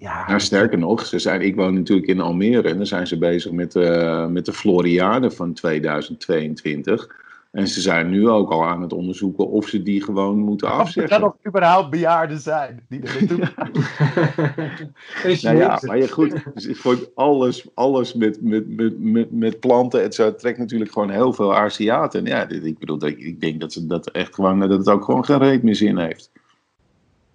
Ja, 0.00 0.26
nou, 0.26 0.40
sterker 0.40 0.78
nog, 0.78 1.06
ze 1.06 1.18
zijn, 1.18 1.40
ik 1.40 1.56
woon 1.56 1.74
natuurlijk 1.74 2.08
in 2.08 2.20
Almere 2.20 2.68
en 2.68 2.76
dan 2.76 2.86
zijn 2.86 3.06
ze 3.06 3.18
bezig 3.18 3.52
met, 3.52 3.74
uh, 3.74 4.26
met 4.26 4.44
de 4.44 4.52
Floriade 4.52 5.30
van 5.30 5.52
2022. 5.52 7.18
En 7.50 7.68
ze 7.68 7.80
zijn 7.80 8.10
nu 8.10 8.28
ook 8.28 8.50
al 8.50 8.66
aan 8.66 8.82
het 8.82 8.92
onderzoeken 8.92 9.48
of 9.48 9.68
ze 9.68 9.82
die 9.82 10.02
gewoon 10.02 10.38
moeten 10.38 10.70
afzeggen. 10.70 11.16
Of 11.16 11.18
er 11.18 11.24
nog 11.24 11.36
überhaupt 11.46 11.90
bejaarden 11.90 12.38
zijn 12.38 12.86
die 12.88 13.02
er 13.02 13.26
naartoe 13.26 13.38
nou 15.42 15.56
ja, 15.56 15.78
maar 15.86 15.98
ja, 15.98 16.06
goed. 16.06 16.34
Dus 16.54 17.14
alles, 17.14 17.68
alles 17.74 18.14
met, 18.14 18.42
met, 18.42 18.76
met, 18.76 19.00
met, 19.00 19.32
met 19.32 19.60
planten 19.60 20.02
en 20.02 20.12
zo 20.12 20.34
trekt 20.34 20.58
natuurlijk 20.58 20.92
gewoon 20.92 21.10
heel 21.10 21.32
veel 21.32 21.54
Aziaten. 21.54 22.24
Ja, 22.24 22.48
ik 22.48 22.78
bedoel, 22.78 23.06
ik 23.06 23.40
denk 23.40 23.60
dat, 23.60 23.72
ze 23.72 23.86
dat, 23.86 24.10
echt 24.10 24.34
gewoon, 24.34 24.60
dat 24.60 24.70
het 24.70 24.88
ook 24.88 25.04
gewoon 25.04 25.24
geen 25.24 25.38
reet 25.38 25.62
meer 25.62 25.76
zin 25.76 25.98
heeft. 25.98 26.30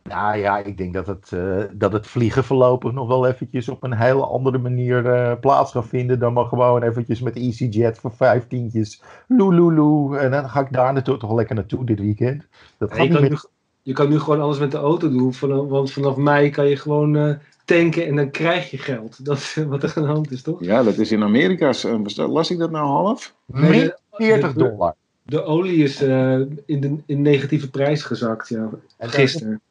Nou 0.10 0.38
ja, 0.38 0.58
ik 0.58 0.78
denk 0.78 0.94
dat 0.94 1.08
het, 1.08 1.32
uh, 1.34 1.64
dat 1.74 1.94
het 1.94 2.08
vliegen 2.08 2.44
voorlopig 2.44 2.92
nog 2.92 3.08
wel 3.08 3.28
eventjes 3.28 3.70
op 3.70 3.84
een 3.84 3.94
hele 3.94 4.26
andere 4.26 4.58
manier 4.58 5.06
uh, 5.06 5.40
plaats 5.40 5.72
gaat 5.72 5.88
vinden. 5.88 6.20
Dan 6.20 6.34
maar 6.34 6.46
gewoon 6.46 6.84
eventjes 6.84 7.22
met 7.22 7.36
EasyJet 7.36 7.98
voor 7.98 8.12
vijftientjes. 8.16 9.02
Loeloeloe. 9.28 10.18
En 10.18 10.32
dan 10.32 10.50
ga 10.50 10.60
ik 10.60 10.72
daar 10.72 10.94
naartoe 10.94 11.18
toch 11.18 11.34
lekker 11.34 11.56
naartoe 11.56 11.86
dit 11.86 12.00
weekend. 12.00 12.48
Dat 12.78 12.94
gaat 12.94 13.06
je, 13.06 13.14
kan 13.14 13.22
nu, 13.22 13.38
je 13.82 13.94
kan 13.94 14.10
nu 14.10 14.20
gewoon 14.20 14.42
alles 14.42 14.60
met 14.60 14.72
de 14.72 14.78
auto 14.78 15.10
doen. 15.10 15.34
Vanaf, 15.34 15.68
want 15.68 15.92
vanaf 15.92 16.16
mei 16.16 16.50
kan 16.50 16.68
je 16.68 16.76
gewoon 16.76 17.16
uh, 17.16 17.36
tanken 17.66 18.08
en 18.08 18.16
dan 18.16 18.32
krijg 18.32 18.72
je 18.72 18.78
geld. 18.78 19.18
Dat 19.26 19.38
is 19.38 19.56
wat 19.68 19.84
er 19.84 19.94
aan 19.96 20.04
de 20.04 20.10
hand 20.10 20.32
is, 20.32 20.42
toch? 20.42 20.64
Ja, 20.64 20.84
dat 20.84 20.98
is 20.98 21.12
in 21.12 21.24
Amerika. 21.24 21.74
Las 22.16 22.52
ik 22.52 22.58
dat 22.58 22.72
nou 22.72 22.88
half? 22.88 23.36
Nee, 23.46 23.92
40 24.12 24.54
dollar. 24.54 24.96
De, 25.24 25.36
de 25.36 25.44
olie 25.44 25.84
is 25.84 26.02
in, 26.02 26.82
de, 26.82 26.96
in 27.06 27.22
negatieve 27.22 27.70
prijs 27.70 28.04
gezakt, 28.04 28.50
ja. 28.50 28.70
Gisteren. 28.98 29.62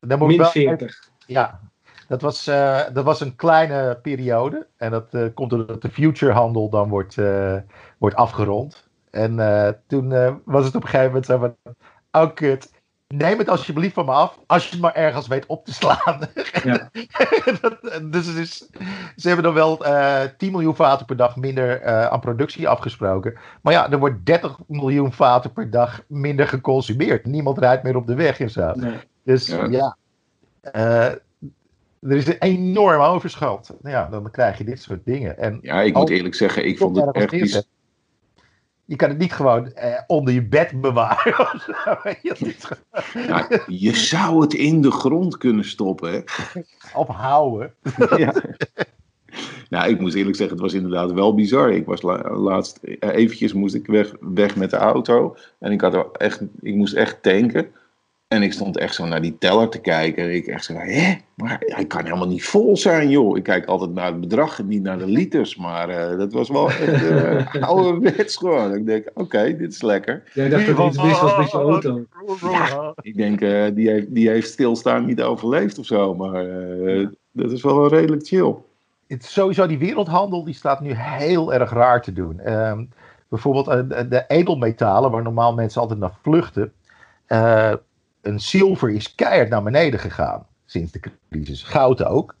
Dat 0.00 0.18
Min 0.18 0.44
40. 0.44 1.10
ja, 1.26 1.60
dat 2.08 2.22
was, 2.22 2.48
uh, 2.48 2.80
dat 2.92 3.04
was 3.04 3.20
een 3.20 3.36
kleine 3.36 3.98
periode. 4.02 4.66
En 4.76 4.90
dat 4.90 5.14
uh, 5.14 5.26
komt 5.34 5.50
doordat 5.50 5.82
de 5.82 5.90
futurehandel 5.90 6.68
dan 6.68 6.88
wordt, 6.88 7.16
uh, 7.16 7.56
wordt 7.98 8.16
afgerond. 8.16 8.86
En 9.10 9.36
toen 9.86 10.08
was 10.44 10.64
het 10.64 10.74
op 10.74 10.82
een 10.82 10.88
gegeven 10.88 11.06
moment 11.06 11.26
zo 11.26 11.38
van... 11.38 11.56
Oh 12.10 12.34
kut, 12.34 12.72
neem 13.06 13.38
het 13.38 13.48
alsjeblieft 13.48 13.94
van 13.94 14.04
me 14.04 14.12
af. 14.12 14.38
Als 14.46 14.64
je 14.64 14.70
het 14.70 14.80
maar 14.80 14.94
ergens 14.94 15.26
weet 15.26 15.46
op 15.46 15.64
te 15.64 15.72
slaan. 15.72 16.18
Ja. 16.64 16.90
dat, 17.60 18.00
dus 18.12 18.26
het 18.26 18.36
is, 18.36 18.68
ze 19.16 19.26
hebben 19.28 19.44
dan 19.44 19.54
wel 19.54 19.84
10 20.36 20.50
miljoen 20.52 20.76
vaten 20.76 21.06
per 21.06 21.16
dag 21.16 21.36
minder 21.36 21.84
aan 22.08 22.20
productie 22.20 22.68
afgesproken. 22.68 23.38
Maar 23.62 23.72
ja, 23.72 23.90
er 23.90 23.98
wordt 23.98 24.26
30 24.26 24.58
miljoen 24.66 25.12
vaten 25.12 25.52
per 25.52 25.70
dag 25.70 26.02
minder 26.06 26.48
geconsumeerd. 26.48 27.26
Niemand 27.26 27.58
rijdt 27.58 27.82
meer 27.82 27.96
op 27.96 28.06
de 28.06 28.14
weg 28.14 28.40
en 28.40 28.50
zo. 28.50 28.72
Nee. 28.74 28.96
Dus 29.28 29.46
ja, 29.46 29.96
uh, 30.74 31.04
er 32.00 32.16
is 32.16 32.26
een 32.26 32.38
enorm 32.38 33.00
overschot. 33.00 33.70
Ja, 33.82 34.08
dan 34.10 34.30
krijg 34.30 34.58
je 34.58 34.64
dit 34.64 34.82
soort 34.82 35.04
dingen. 35.04 35.38
En 35.38 35.58
ja, 35.62 35.80
ik 35.80 35.94
moet 35.94 36.10
eerlijk 36.10 36.34
zeggen, 36.34 36.66
ik 36.66 36.78
vond 36.78 36.96
het 36.96 37.16
echt... 37.16 37.66
Je 38.84 38.96
kan 38.96 39.08
het 39.08 39.18
niet 39.18 39.32
gewoon 39.32 39.72
eh, 39.72 40.00
onder 40.06 40.34
je 40.34 40.42
bed 40.42 40.80
bewaren. 40.80 41.62
ja, 43.28 43.48
je 43.66 43.96
zou 43.96 44.40
het 44.40 44.54
in 44.54 44.82
de 44.82 44.90
grond 44.90 45.36
kunnen 45.36 45.64
stoppen. 45.64 46.12
Hè? 46.12 46.20
Of 46.94 47.08
houden. 47.08 47.74
ja. 48.16 48.34
Nou, 49.68 49.90
ik 49.90 50.00
moet 50.00 50.14
eerlijk 50.14 50.36
zeggen, 50.36 50.56
het 50.56 50.64
was 50.64 50.74
inderdaad 50.74 51.12
wel 51.12 51.34
bizar. 51.34 51.72
Ik 51.72 51.86
was 51.86 52.02
laatst, 52.02 52.76
eh, 52.76 53.14
eventjes 53.14 53.52
moest 53.52 53.74
ik 53.74 53.86
weg, 53.86 54.14
weg 54.20 54.56
met 54.56 54.70
de 54.70 54.76
auto. 54.76 55.36
En 55.58 55.72
ik, 55.72 55.80
had 55.80 56.16
echt, 56.16 56.42
ik 56.60 56.74
moest 56.74 56.94
echt 56.94 57.22
tanken. 57.22 57.70
En 58.28 58.42
ik 58.42 58.52
stond 58.52 58.78
echt 58.78 58.94
zo 58.94 59.06
naar 59.06 59.20
die 59.20 59.38
teller 59.38 59.68
te 59.68 59.80
kijken. 59.80 60.24
En 60.24 60.34
ik 60.34 60.46
echt 60.46 60.64
zo, 60.64 60.74
hè? 60.74 61.14
Maar 61.34 61.56
hij 61.60 61.84
kan 61.86 62.04
helemaal 62.04 62.28
niet 62.28 62.44
vol 62.44 62.76
zijn, 62.76 63.10
joh. 63.10 63.36
Ik 63.36 63.42
kijk 63.42 63.66
altijd 63.66 63.90
naar 63.90 64.06
het 64.06 64.20
bedrag 64.20 64.58
en 64.58 64.66
niet 64.66 64.82
naar 64.82 64.98
de 64.98 65.06
liters. 65.06 65.56
Maar 65.56 65.90
uh, 65.90 66.18
dat 66.18 66.32
was 66.32 66.48
wel 66.48 66.68
echt 66.68 67.02
uh, 67.02 67.62
ouderwets 67.68 68.36
gewoon. 68.36 68.74
Ik 68.74 68.86
denk, 68.86 69.08
oké, 69.08 69.20
okay, 69.20 69.56
dit 69.56 69.72
is 69.72 69.82
lekker. 69.82 70.22
Jij 70.34 70.48
dacht 70.48 70.66
dat 70.66 70.86
iets 70.86 71.02
mis 71.02 71.20
was 71.20 71.36
met 71.36 71.50
je 71.50 71.58
auto. 71.58 72.04
Ja, 72.40 72.92
ik 73.00 73.16
denk, 73.16 73.40
uh, 73.40 73.64
die, 73.74 73.90
heeft, 73.90 74.14
die 74.14 74.28
heeft 74.28 74.48
stilstaan 74.48 75.04
niet 75.04 75.22
overleefd 75.22 75.78
of 75.78 75.86
zo. 75.86 76.14
Maar 76.14 76.46
dat 77.32 77.52
is 77.52 77.62
wel 77.62 77.88
redelijk 77.88 78.26
chill. 78.26 78.54
Het, 79.06 79.24
sowieso, 79.24 79.66
die 79.66 79.78
wereldhandel 79.78 80.44
die 80.44 80.54
staat 80.54 80.80
nu 80.80 80.92
heel 80.94 81.54
erg 81.54 81.72
raar 81.72 82.02
te 82.02 82.12
doen. 82.12 82.40
Ehm, 82.40 82.84
bijvoorbeeld 83.28 83.90
de 84.10 84.24
edelmetalen, 84.26 85.10
waar 85.10 85.22
normaal 85.22 85.54
mensen 85.54 85.80
altijd 85.80 85.98
naar 85.98 86.18
vluchten 86.22 86.72
een 88.22 88.40
zilver 88.40 88.90
is 88.90 89.14
keihard 89.14 89.48
naar 89.48 89.62
beneden 89.62 90.00
gegaan 90.00 90.46
sinds 90.64 90.92
de 90.92 91.00
crisis. 91.30 91.62
Goud 91.62 92.04
ook. 92.04 92.36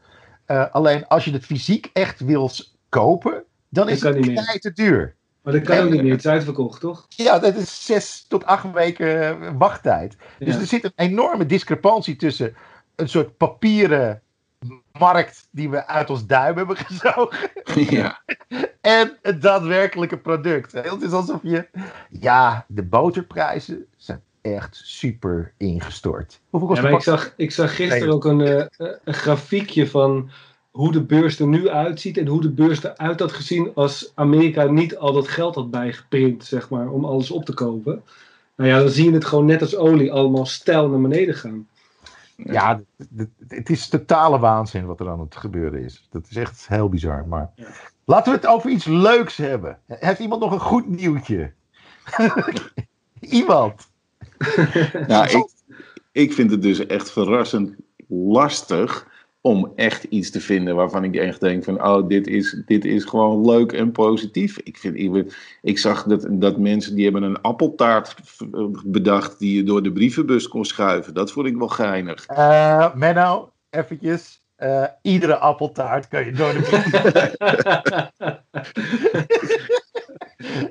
Uh, 0.46 0.70
alleen 0.70 1.06
als 1.06 1.24
je 1.24 1.32
het 1.32 1.44
fysiek 1.44 1.90
echt 1.92 2.20
wil 2.20 2.50
kopen, 2.88 3.44
dan 3.68 3.88
is 3.88 4.02
het 4.02 4.20
knijt 4.20 4.60
te 4.60 4.72
duur. 4.72 5.16
Maar 5.42 5.52
dat 5.52 5.62
kan 5.62 5.76
en, 5.76 5.84
ook 5.84 5.90
niet 5.90 6.02
meer, 6.02 6.10
het 6.10 6.24
is 6.24 6.30
uitverkocht, 6.30 6.80
toch? 6.80 7.06
Ja, 7.08 7.38
dat 7.38 7.54
is 7.54 7.84
zes 7.84 8.24
tot 8.28 8.44
acht 8.44 8.72
weken 8.72 9.22
eh, 9.22 9.50
wachttijd. 9.58 10.16
Dus 10.38 10.54
er 10.54 10.66
zit 10.66 10.84
een 10.84 10.92
enorme 10.94 11.46
discrepantie 11.46 12.16
tussen 12.16 12.56
een 12.96 13.08
soort 13.08 13.36
papieren 13.36 14.22
markt 14.98 15.48
die 15.50 15.70
we 15.70 15.86
uit 15.86 16.10
ons 16.10 16.26
duim 16.26 16.56
hebben 16.56 16.76
gezogen. 16.86 17.50
Ja. 17.74 18.20
en 18.80 19.18
het 19.22 19.42
daadwerkelijke 19.42 20.18
product. 20.18 20.72
Het 20.72 21.02
is 21.02 21.12
alsof 21.12 21.40
je. 21.42 21.68
Ja, 22.10 22.64
de 22.68 22.82
boterprijzen 22.82 23.86
zijn 23.96 24.22
echt 24.42 24.80
super 24.84 25.52
ingestort. 25.56 26.40
Hoeveel 26.50 26.68
kost 26.68 26.82
ja, 26.82 26.88
ik, 26.88 27.02
zag, 27.02 27.32
ik 27.36 27.50
zag 27.50 27.76
gisteren 27.76 28.14
ook 28.14 28.24
een, 28.24 28.40
uh, 28.40 28.64
een 29.04 29.14
grafiekje 29.14 29.88
van 29.88 30.30
hoe 30.70 30.92
de 30.92 31.02
beurs 31.02 31.38
er 31.38 31.46
nu 31.46 31.68
uitziet 31.68 32.18
en 32.18 32.26
hoe 32.26 32.40
de 32.40 32.50
beurs 32.50 32.84
eruit 32.84 33.20
had 33.20 33.32
gezien 33.32 33.70
als 33.74 34.12
Amerika 34.14 34.64
niet 34.64 34.96
al 34.96 35.12
dat 35.12 35.28
geld 35.28 35.54
had 35.54 35.70
bijgeprint, 35.70 36.44
zeg 36.44 36.70
maar, 36.70 36.88
om 36.88 37.04
alles 37.04 37.30
op 37.30 37.44
te 37.44 37.54
kopen. 37.54 38.02
Nou 38.56 38.70
ja, 38.70 38.78
dan 38.78 38.88
zie 38.88 39.04
je 39.04 39.12
het 39.12 39.24
gewoon 39.24 39.44
net 39.44 39.60
als 39.60 39.76
olie 39.76 40.12
allemaal 40.12 40.46
stijl 40.46 40.88
naar 40.88 41.00
beneden 41.00 41.34
gaan. 41.34 41.66
Ja, 42.36 42.80
het 43.48 43.70
is 43.70 43.88
totale 43.88 44.38
waanzin 44.38 44.86
wat 44.86 45.00
er 45.00 45.08
aan 45.08 45.20
het 45.20 45.36
gebeuren 45.36 45.84
is. 45.84 46.06
Dat 46.10 46.26
is 46.30 46.36
echt 46.36 46.68
heel 46.68 46.88
bizar. 46.88 47.26
Maar 47.26 47.50
ja. 47.54 47.66
laten 48.04 48.32
we 48.32 48.38
het 48.38 48.46
over 48.46 48.70
iets 48.70 48.84
leuks 48.84 49.36
hebben. 49.36 49.78
Heeft 49.86 50.20
iemand 50.20 50.40
nog 50.40 50.52
een 50.52 50.60
goed 50.60 50.88
nieuwtje? 50.88 51.52
iemand? 53.20 53.87
Ja, 55.06 55.28
ik, 55.36 55.48
ik 56.12 56.32
vind 56.32 56.50
het 56.50 56.62
dus 56.62 56.86
echt 56.86 57.10
verrassend 57.10 57.74
lastig 58.08 59.06
om 59.40 59.72
echt 59.76 60.04
iets 60.04 60.30
te 60.30 60.40
vinden 60.40 60.74
waarvan 60.74 61.04
ik 61.04 61.16
echt 61.16 61.40
denk 61.40 61.64
van, 61.64 61.84
oh, 61.84 62.08
dit 62.08 62.26
is, 62.26 62.62
dit 62.66 62.84
is 62.84 63.04
gewoon 63.04 63.46
leuk 63.46 63.72
en 63.72 63.92
positief. 63.92 64.58
Ik, 64.58 64.76
vind, 64.76 64.96
ik, 64.96 65.36
ik 65.62 65.78
zag 65.78 66.04
dat, 66.04 66.26
dat 66.30 66.58
mensen 66.58 66.94
die 66.94 67.04
hebben 67.04 67.22
een 67.22 67.40
appeltaart 67.40 68.14
bedacht 68.84 69.38
die 69.38 69.56
je 69.56 69.62
door 69.62 69.82
de 69.82 69.92
brievenbus 69.92 70.48
kon 70.48 70.64
schuiven. 70.64 71.14
Dat 71.14 71.32
vond 71.32 71.46
ik 71.46 71.56
wel 71.56 71.68
geinig. 71.68 72.26
Uh, 72.30 72.94
Menno, 72.94 73.52
eventjes. 73.70 74.40
Uh, 74.58 74.84
iedere 75.02 75.36
appeltaart 75.36 76.08
kan 76.08 76.24
je 76.24 76.32
door 76.32 76.52
de 76.52 76.60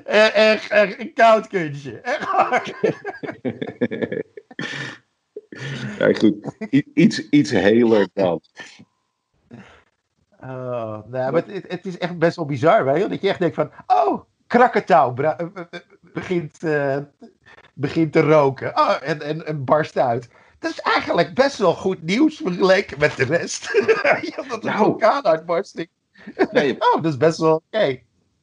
Echt, 0.04 0.34
echt, 0.34 0.70
echt 0.70 1.00
een 1.00 1.12
koud 1.14 1.46
kunstje. 1.46 2.00
Echt 2.00 2.24
hard. 2.24 2.74
Ja, 5.98 6.12
goed. 6.12 6.56
Iets, 6.94 7.28
iets 7.28 7.50
heler 7.50 8.08
dan. 8.12 8.40
Oh, 10.40 11.06
nou, 11.06 11.32
maar 11.32 11.32
het, 11.46 11.64
het, 11.68 11.86
is 11.86 11.98
echt 11.98 12.18
best 12.18 12.36
wel 12.36 12.44
bizar, 12.44 12.98
je? 12.98 13.08
Dat 13.08 13.20
je 13.20 13.28
echt 13.28 13.38
denkt 13.38 13.54
van, 13.54 13.70
oh, 13.86 14.22
Krakatau 14.46 15.36
begint, 16.00 16.62
uh, 16.64 16.96
begint 17.74 18.12
te 18.12 18.20
roken. 18.20 18.78
Oh, 18.78 18.96
en, 19.02 19.22
en, 19.22 19.46
en 19.46 19.64
barst 19.64 19.98
uit. 19.98 20.28
Dat 20.58 20.70
is 20.70 20.80
eigenlijk 20.80 21.34
best 21.34 21.58
wel 21.58 21.74
goed 21.74 22.02
nieuws 22.02 22.36
vergeleken 22.36 22.98
met 22.98 23.16
de 23.16 23.24
rest. 23.24 23.72
dat 24.36 24.46
een 24.50 24.60
nou, 24.60 24.76
vulkaanuitbarsting. 24.76 25.88
Nee, 26.50 26.76
oh, 26.94 27.02
dat 27.02 27.12
is 27.12 27.16
best 27.16 27.38
wel 27.38 27.62
oké. 27.70 28.00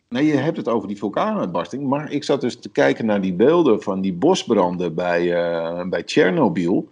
Nee, 0.09 0.25
je 0.25 0.35
hebt 0.35 0.57
het 0.57 0.67
over 0.67 0.87
die 0.87 0.97
vulkaanuitbarsting. 0.97 1.87
Maar 1.87 2.11
ik 2.11 2.23
zat 2.23 2.41
dus 2.41 2.59
te 2.59 2.69
kijken 2.69 3.05
naar 3.05 3.21
die 3.21 3.33
beelden 3.33 3.81
van 3.81 4.01
die 4.01 4.13
bosbranden 4.13 4.95
bij, 4.95 5.23
uh, 5.23 5.89
bij 5.89 6.03
Tsjernobyl. 6.03 6.89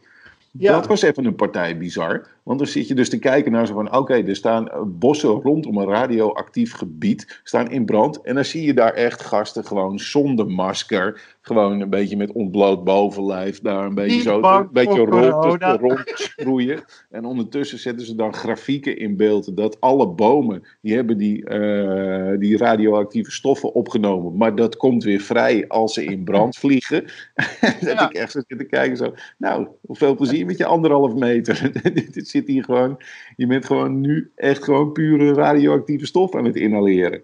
Ja. 0.51 0.71
Dat 0.71 0.87
was 0.87 1.01
even 1.01 1.25
een 1.25 1.35
partij 1.35 1.77
bizar. 1.77 2.27
Want 2.43 2.59
dan 2.59 2.67
zit 2.67 2.87
je 2.87 2.95
dus 2.95 3.09
te 3.09 3.19
kijken 3.19 3.51
naar 3.51 3.67
zo 3.67 3.73
van: 3.73 3.95
oké, 3.95 4.13
er 4.13 4.35
staan 4.35 4.69
eh, 4.69 4.81
bossen 4.85 5.29
rondom 5.29 5.77
een 5.77 5.87
radioactief 5.87 6.73
gebied 6.73 7.39
staan 7.43 7.71
in 7.71 7.85
brand. 7.85 8.21
En 8.21 8.35
dan 8.35 8.45
zie 8.45 8.65
je 8.65 8.73
daar 8.73 8.93
echt 8.93 9.21
gasten 9.21 9.65
gewoon 9.65 9.99
zonder 9.99 10.47
masker. 10.47 11.35
Gewoon 11.41 11.81
een 11.81 11.89
beetje 11.89 12.17
met 12.17 12.31
ontbloot 12.31 12.83
bovenlijf 12.83 13.61
daar 13.61 13.85
een 13.85 13.95
beetje 13.95 14.21
zo 14.21 14.41
een 14.41 14.69
beetje 14.71 15.05
rond, 15.05 15.61
rond 16.45 16.85
En 17.09 17.25
ondertussen 17.25 17.79
zetten 17.79 18.05
ze 18.05 18.15
dan 18.15 18.33
grafieken 18.33 18.97
in 18.97 19.17
beeld 19.17 19.57
dat 19.57 19.79
alle 19.79 20.07
bomen 20.07 20.63
die 20.81 20.95
hebben 20.95 21.17
die, 21.17 21.49
uh, 21.49 22.39
die 22.39 22.57
radioactieve 22.57 23.31
stoffen 23.31 23.73
opgenomen. 23.73 24.37
Maar 24.37 24.55
dat 24.55 24.77
komt 24.77 25.03
weer 25.03 25.19
vrij 25.19 25.67
als 25.67 25.93
ze 25.93 26.03
in 26.03 26.23
brand 26.23 26.57
vliegen. 26.57 27.03
dat 27.81 28.01
ik 28.01 28.13
echt 28.13 28.31
zo 28.31 28.41
zit 28.47 28.57
te 28.57 28.65
kijken 28.65 28.97
zo. 28.97 29.13
Nou, 29.37 29.67
veel 29.83 30.15
plezier 30.15 30.45
met 30.45 30.57
je 30.57 30.65
anderhalf 30.65 31.13
meter. 31.13 31.71
Zit 32.33 32.47
hier 32.47 32.63
gewoon. 32.63 33.01
Je 33.35 33.47
bent 33.47 33.65
gewoon 33.65 34.01
nu 34.01 34.31
echt 34.35 34.63
gewoon 34.63 34.91
pure 34.91 35.33
radioactieve 35.33 36.05
stof 36.05 36.35
aan 36.35 36.45
het 36.45 36.55
inhaleren. 36.55 37.23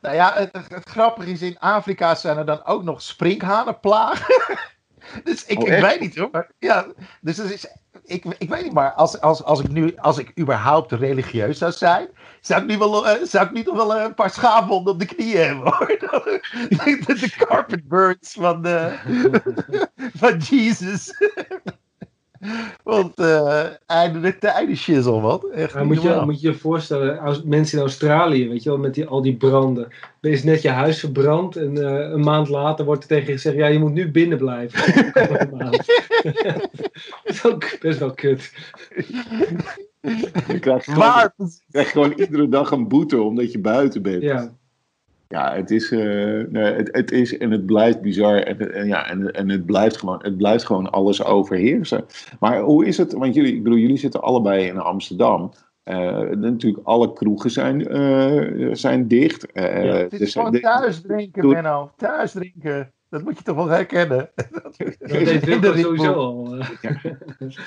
Nou 0.00 0.14
ja, 0.14 0.32
het, 0.34 0.52
het, 0.52 0.88
grappige 0.88 1.30
is, 1.30 1.42
in 1.42 1.58
Afrika 1.58 2.14
zijn 2.14 2.36
er 2.36 2.46
dan 2.46 2.64
ook 2.64 2.82
nog 2.82 3.02
sprinkhanenplagen. 3.02 4.34
dus 5.24 5.46
ik, 5.46 5.60
oh, 5.60 5.68
ik 5.68 5.80
weet 5.80 6.00
niet 6.00 6.16
hoor. 6.16 6.50
ja, 6.58 6.86
dus 7.20 7.38
is, 7.38 7.66
ik, 8.04 8.24
ik 8.38 8.48
weet 8.48 8.62
niet, 8.62 8.72
maar 8.72 8.92
als, 8.92 9.20
als, 9.20 9.44
als 9.44 9.60
ik 9.60 9.68
nu, 9.68 9.96
als 9.96 10.18
ik 10.18 10.38
überhaupt 10.38 10.92
religieus 10.92 11.58
zou 11.58 11.72
zijn, 11.72 12.08
zou 12.40 12.62
ik 12.62 12.66
nu 12.66 12.78
wel, 12.78 13.06
uh, 13.06 13.22
zou 13.22 13.46
ik 13.46 13.52
nu 13.52 13.62
toch 13.62 13.76
wel 13.76 13.96
een 13.96 14.14
paar 14.14 14.30
schaafwonden 14.30 14.92
op 14.92 14.98
de 14.98 15.06
knieën 15.06 15.46
hebben 15.46 15.72
hoor. 15.72 15.86
de, 17.06 17.16
de 17.20 17.32
carpet 17.36 17.88
birds 17.88 18.32
van, 18.32 18.62
de, 18.62 18.94
van 20.20 20.36
Jesus. 20.36 21.12
Want 22.82 23.20
uh, 23.20 23.64
einde 23.86 24.20
de 24.20 24.38
tijden 24.38 24.76
shizzle, 24.76 25.20
wat. 25.20 25.44
Echt 25.50 25.82
moet, 25.82 26.02
je, 26.02 26.22
moet 26.24 26.40
je 26.40 26.48
je 26.48 26.54
voorstellen, 26.54 27.18
als 27.18 27.42
mensen 27.42 27.78
in 27.78 27.84
Australië, 27.84 28.48
weet 28.48 28.62
je 28.62 28.68
wel, 28.68 28.78
met 28.78 28.94
die, 28.94 29.06
al 29.06 29.22
die 29.22 29.36
branden. 29.36 29.88
Ben 30.20 30.32
is 30.32 30.44
net 30.44 30.62
je 30.62 30.68
huis 30.68 31.00
verbrand 31.00 31.56
en 31.56 31.76
uh, 31.76 32.10
een 32.10 32.20
maand 32.20 32.48
later 32.48 32.84
wordt 32.84 33.02
er 33.02 33.08
tegen 33.08 33.26
je 33.26 33.32
gezegd, 33.32 33.56
ja, 33.56 33.66
je 33.66 33.78
moet 33.78 33.92
nu 33.92 34.10
binnen 34.10 34.38
blijven. 34.38 34.92
dat 35.58 35.86
is 37.24 37.46
ook 37.46 37.76
best 37.80 37.98
wel 37.98 38.14
kut. 38.14 38.52
Je 40.48 40.58
krijgt 40.60 40.84
gewoon, 40.84 41.30
je 41.36 41.60
krijgt 41.70 41.90
gewoon 41.90 42.12
iedere 42.12 42.48
dag 42.48 42.70
een 42.70 42.88
boete 42.88 43.22
omdat 43.22 43.52
je 43.52 43.58
buiten 43.58 44.02
bent. 44.02 44.22
Ja. 44.22 44.56
Ja, 45.28 45.54
het 45.54 45.70
is, 45.70 45.90
uh, 45.90 46.44
nee, 46.48 46.72
het, 46.72 46.88
het, 46.92 47.10
is 47.10 47.38
en 47.38 47.50
het 47.50 47.66
blijft 47.66 48.00
bizar. 48.00 48.36
En, 48.36 48.74
en, 48.74 48.86
ja, 48.86 49.08
en, 49.10 49.32
en 49.32 49.48
het, 49.48 49.66
blijft 49.66 49.96
gewoon, 49.96 50.18
het 50.22 50.36
blijft 50.36 50.64
gewoon 50.64 50.90
alles 50.90 51.24
overheersen. 51.24 52.04
Maar 52.40 52.60
hoe 52.60 52.86
is 52.86 52.96
het? 52.96 53.12
Want 53.12 53.34
jullie, 53.34 53.54
ik 53.54 53.62
bedoel, 53.62 53.78
jullie 53.78 53.96
zitten 53.96 54.22
allebei 54.22 54.66
in 54.66 54.78
Amsterdam. 54.78 55.52
Uh, 55.84 56.20
natuurlijk, 56.30 56.86
alle 56.86 57.12
kroegen 57.12 57.50
zijn, 57.50 57.96
uh, 57.96 58.74
zijn 58.74 59.08
dicht. 59.08 59.46
ja, 59.52 59.62
het 59.62 60.12
is 60.12 60.18
dus, 60.18 60.32
gewoon 60.32 60.60
thuis 60.60 61.00
drinken, 61.00 61.48
Benno. 61.48 61.90
Thuis 61.96 62.32
drinken. 62.32 62.92
Dat 63.10 63.22
moet 63.22 63.38
je 63.38 63.44
toch 63.44 63.56
wel 63.56 63.68
herkennen. 63.68 64.30
Dat, 64.62 64.76
deed 64.76 65.44
Wilco 65.44 65.80
sowieso 65.80 66.12
al. 66.12 66.56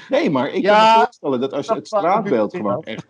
Nee, 0.10 0.30
maar 0.30 0.54
ik 0.54 0.64
kan 0.64 0.76
me 0.76 0.94
voorstellen 1.04 1.40
dat 1.40 1.54
als 1.54 1.66
je 1.66 1.74
het 1.74 1.88
straatbeeld 1.88 2.56
gewoon 2.56 2.84
echt, 2.84 3.06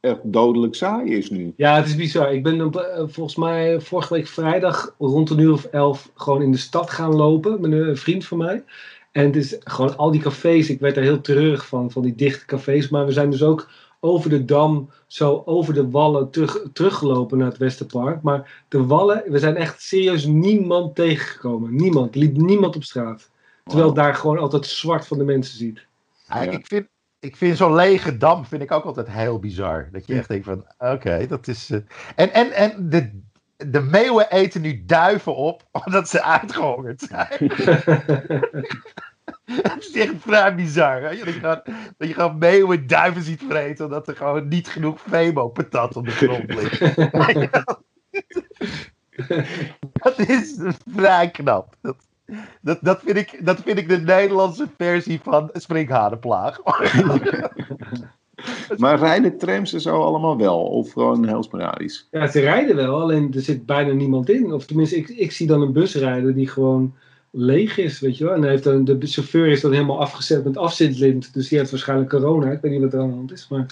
echt 0.00 0.20
dodelijk 0.22 0.74
saai 0.74 1.16
is 1.16 1.30
nu. 1.30 1.52
Ja, 1.56 1.76
het 1.76 1.86
is 1.86 1.96
bizar. 1.96 2.34
Ik 2.34 2.42
ben 2.42 2.60
eh, 2.72 3.02
volgens 3.06 3.36
mij 3.36 3.80
vorige 3.80 4.14
week 4.14 4.26
vrijdag 4.26 4.94
rond 4.98 5.30
een 5.30 5.38
uur 5.38 5.52
of 5.52 5.64
elf 5.64 6.10
gewoon 6.14 6.42
in 6.42 6.52
de 6.52 6.58
stad 6.58 6.90
gaan 6.90 7.14
lopen 7.14 7.60
met 7.60 7.72
een 7.72 7.96
vriend 7.96 8.26
van 8.26 8.38
mij. 8.38 8.64
En 9.12 9.24
het 9.24 9.36
is 9.36 9.56
gewoon 9.58 9.96
al 9.96 10.10
die 10.10 10.20
cafés, 10.20 10.70
ik 10.70 10.80
werd 10.80 10.96
er 10.96 11.02
heel 11.02 11.20
treurig 11.20 11.66
van, 11.66 11.90
van 11.90 12.02
die 12.02 12.14
dichte 12.14 12.44
cafés. 12.44 12.88
Maar 12.88 13.06
we 13.06 13.12
zijn 13.12 13.30
dus 13.30 13.42
ook 13.42 13.68
over 14.06 14.30
de 14.30 14.44
dam, 14.44 14.90
zo 15.06 15.42
over 15.44 15.74
de 15.74 15.90
wallen 15.90 16.30
terug, 16.30 16.58
teruggelopen 16.72 17.38
naar 17.38 17.48
het 17.48 17.58
Westerpark. 17.58 18.22
Maar 18.22 18.64
de 18.68 18.84
wallen, 18.84 19.22
we 19.26 19.38
zijn 19.38 19.56
echt 19.56 19.82
serieus 19.82 20.24
niemand 20.24 20.94
tegengekomen. 20.94 21.74
Niemand, 21.74 22.14
liep 22.14 22.36
niemand 22.36 22.76
op 22.76 22.84
straat. 22.84 23.30
Terwijl 23.64 23.92
daar 23.92 24.14
gewoon 24.14 24.38
altijd 24.38 24.66
zwart 24.66 25.06
van 25.06 25.18
de 25.18 25.24
mensen 25.24 25.56
ziet. 25.56 25.86
Ja, 26.28 26.40
Ik 26.40 26.66
vind, 26.66 26.86
ik 27.18 27.36
vind 27.36 27.56
zo'n 27.56 27.74
lege 27.74 28.16
dam 28.16 28.44
vind 28.44 28.62
ik 28.62 28.72
ook 28.72 28.84
altijd 28.84 29.08
heel 29.10 29.38
bizar. 29.38 29.88
Dat 29.92 30.06
je 30.06 30.14
echt 30.14 30.28
denkt 30.28 30.44
van, 30.44 30.64
oké, 30.78 31.26
dat 31.26 31.48
is... 31.48 31.70
Uh... 31.70 31.80
En, 32.16 32.32
en, 32.32 32.52
en 32.52 32.90
de, 32.90 33.20
de 33.56 33.80
meeuwen 33.80 34.30
eten 34.30 34.60
nu 34.60 34.84
duiven 34.86 35.36
op, 35.36 35.68
omdat 35.84 36.08
ze 36.08 36.22
uitgehongerd 36.22 37.00
zijn. 37.00 37.50
Het 39.62 39.88
is 39.88 39.92
echt 39.92 40.14
vrij 40.18 40.54
bizar. 40.54 41.02
Hè? 41.02 41.08
Dat, 41.08 41.18
je 41.18 41.32
gewoon, 41.32 41.60
dat 41.96 42.08
je 42.08 42.14
gewoon 42.14 42.38
meeuwen 42.38 42.86
duiven 42.86 43.22
ziet 43.22 43.42
vreten. 43.48 43.84
Omdat 43.84 44.08
er 44.08 44.16
gewoon 44.16 44.48
niet 44.48 44.68
genoeg 44.68 45.00
Femo-patat 45.00 45.96
op 45.96 46.04
de 46.04 46.10
grond 46.10 46.54
ligt. 46.54 46.96
dat 50.02 50.18
is 50.18 50.58
vrij 50.86 51.30
knap. 51.30 51.76
Dat, 51.80 51.96
dat, 52.60 52.78
dat, 52.82 53.00
vind 53.04 53.16
ik, 53.16 53.40
dat 53.44 53.60
vind 53.60 53.78
ik 53.78 53.88
de 53.88 53.98
Nederlandse 53.98 54.68
versie 54.76 55.20
van 55.22 55.50
springhadenplaag. 55.52 56.60
maar 58.76 58.98
rijden 58.98 59.38
trams 59.38 59.72
er 59.72 59.80
zo 59.80 60.02
allemaal 60.02 60.36
wel? 60.36 60.64
Of 60.64 60.92
gewoon 60.92 61.26
heel 61.26 61.42
sporadisch? 61.42 62.08
Ja, 62.10 62.26
ze 62.26 62.40
rijden 62.40 62.76
wel. 62.76 63.00
Alleen 63.00 63.34
er 63.34 63.40
zit 63.40 63.66
bijna 63.66 63.92
niemand 63.92 64.30
in. 64.30 64.52
Of 64.52 64.66
tenminste, 64.66 64.96
ik, 64.96 65.08
ik 65.08 65.32
zie 65.32 65.46
dan 65.46 65.62
een 65.62 65.72
bus 65.72 65.94
rijden 65.94 66.34
die 66.34 66.48
gewoon 66.48 66.94
leeg 67.36 67.78
is, 67.78 68.00
weet 68.00 68.18
je 68.18 68.24
wel. 68.24 68.34
En 68.34 68.44
heeft 68.44 68.64
dan, 68.64 68.84
de 68.84 69.06
chauffeur 69.06 69.46
is 69.46 69.60
dan 69.60 69.72
helemaal 69.72 70.00
afgezet 70.00 70.44
met 70.44 70.56
afzitlint, 70.56 71.34
dus 71.34 71.48
die 71.48 71.58
heeft 71.58 71.70
waarschijnlijk 71.70 72.10
corona. 72.10 72.50
Ik 72.50 72.60
weet 72.60 72.72
niet 72.72 72.80
wat 72.80 72.92
er 72.92 73.00
aan 73.00 73.08
de 73.08 73.14
hand 73.14 73.32
is, 73.32 73.48
maar 73.48 73.66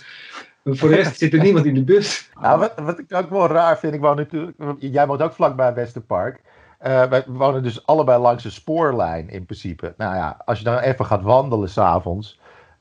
voor 0.65 0.89
de 0.89 0.95
rest 0.95 1.19
zit 1.19 1.33
er 1.33 1.43
niemand 1.43 1.67
in 1.67 1.75
de 1.75 1.85
bus. 1.85 2.31
Nou, 2.41 2.59
wat, 2.59 2.73
wat 2.77 2.99
ik 2.99 3.15
ook 3.15 3.31
wel 3.31 3.47
raar 3.47 3.79
vind, 3.79 3.95
ik 3.95 4.01
woon 4.01 4.17
natuurlijk, 4.17 4.57
jij 4.79 5.07
woont 5.07 5.23
ook 5.23 5.33
vlakbij 5.33 5.75
Westerpark. 5.75 6.41
Uh, 6.87 7.05
wij 7.05 7.25
wonen 7.27 7.63
dus 7.63 7.87
allebei 7.87 8.21
langs 8.21 8.43
de 8.43 8.51
spoorlijn 8.51 9.31
in 9.31 9.45
principe. 9.45 9.95
Nou 9.97 10.15
ja, 10.15 10.43
als 10.45 10.59
je 10.59 10.65
dan 10.65 10.79
even 10.79 11.07
gaat 11.07 11.23
wandelen 11.23 11.69
s'avonds, 11.69 12.41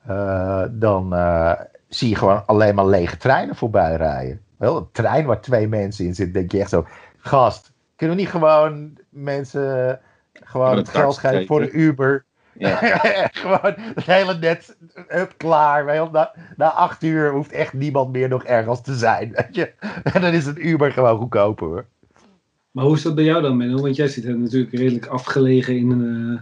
uh, 0.09 0.63
dan 0.71 1.13
uh, 1.13 1.51
zie 1.87 2.09
je 2.09 2.15
gewoon 2.15 2.45
alleen 2.45 2.75
maar 2.75 2.87
lege 2.87 3.17
treinen 3.17 3.55
voorbij 3.55 3.95
rijden. 3.95 4.41
Wel, 4.57 4.77
een 4.77 4.87
trein 4.91 5.25
waar 5.25 5.41
twee 5.41 5.67
mensen 5.67 6.05
in 6.05 6.15
zitten, 6.15 6.33
denk 6.33 6.51
je 6.51 6.59
echt 6.59 6.69
zo, 6.69 6.85
gast, 7.17 7.71
kunnen 7.95 8.15
we 8.15 8.21
niet 8.21 8.31
gewoon 8.31 8.97
mensen 9.09 9.99
gewoon 10.53 10.77
het 10.77 10.89
geld 10.89 11.17
geven 11.17 11.45
voor 11.45 11.59
de 11.59 11.71
Uber. 11.71 12.25
Ja. 12.57 12.77
gewoon 13.43 13.73
het 13.95 14.05
hele 14.05 14.37
net 14.37 14.77
up, 15.09 15.33
klaar. 15.37 15.85
Na, 16.11 16.31
na 16.57 16.71
acht 16.71 17.03
uur 17.03 17.31
hoeft 17.31 17.51
echt 17.51 17.73
niemand 17.73 18.11
meer 18.11 18.29
nog 18.29 18.43
ergens 18.43 18.81
te 18.81 18.95
zijn. 18.95 19.31
Weet 19.31 19.55
je? 19.55 19.71
En 20.03 20.21
dan 20.21 20.33
is 20.33 20.45
het 20.45 20.57
Uber 20.57 20.91
gewoon 20.91 21.17
goedkoper 21.17 21.67
hoor. 21.67 21.85
Maar 22.71 22.85
hoe 22.85 22.95
is 22.95 23.01
dat 23.01 23.15
bij 23.15 23.23
jou 23.23 23.41
dan, 23.41 23.57
Menno? 23.57 23.81
Want 23.81 23.95
jij 23.95 24.07
zit 24.07 24.37
natuurlijk 24.37 24.73
redelijk 24.73 25.05
afgelegen 25.05 25.77
in 25.77 25.89
een 25.89 26.41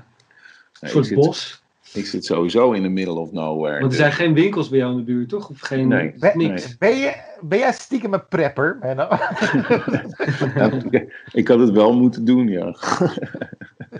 uh, 0.82 0.89
soort 0.89 1.13
bos. 1.13 1.62
Ik 1.93 2.06
zit 2.06 2.26
sowieso 2.26 2.71
in 2.71 2.82
the 2.82 2.89
middle 2.89 3.13
of 3.19 3.32
nowhere. 3.32 3.80
Want 3.80 3.91
er 3.91 3.97
zijn 3.97 4.12
geen 4.12 4.34
winkels 4.34 4.69
bij 4.69 4.80
jou 4.80 4.91
in 4.91 4.97
de 4.97 5.04
buurt, 5.04 5.30
toch? 5.30 5.50
Of 5.50 5.60
geen, 5.60 5.88
nee, 5.88 6.13
niks. 6.34 6.78
Ben, 6.78 6.97
je, 6.97 7.15
ben 7.41 7.60
jij 7.60 7.71
stiekem 7.71 8.13
een 8.13 8.28
prepper, 8.28 8.78
Menno? 8.82 9.08
ik, 10.91 11.24
ik 11.41 11.47
had 11.47 11.60
het 11.60 11.71
wel 11.71 11.93
moeten 11.93 12.26
doen, 12.26 12.47
ja. 12.47 12.76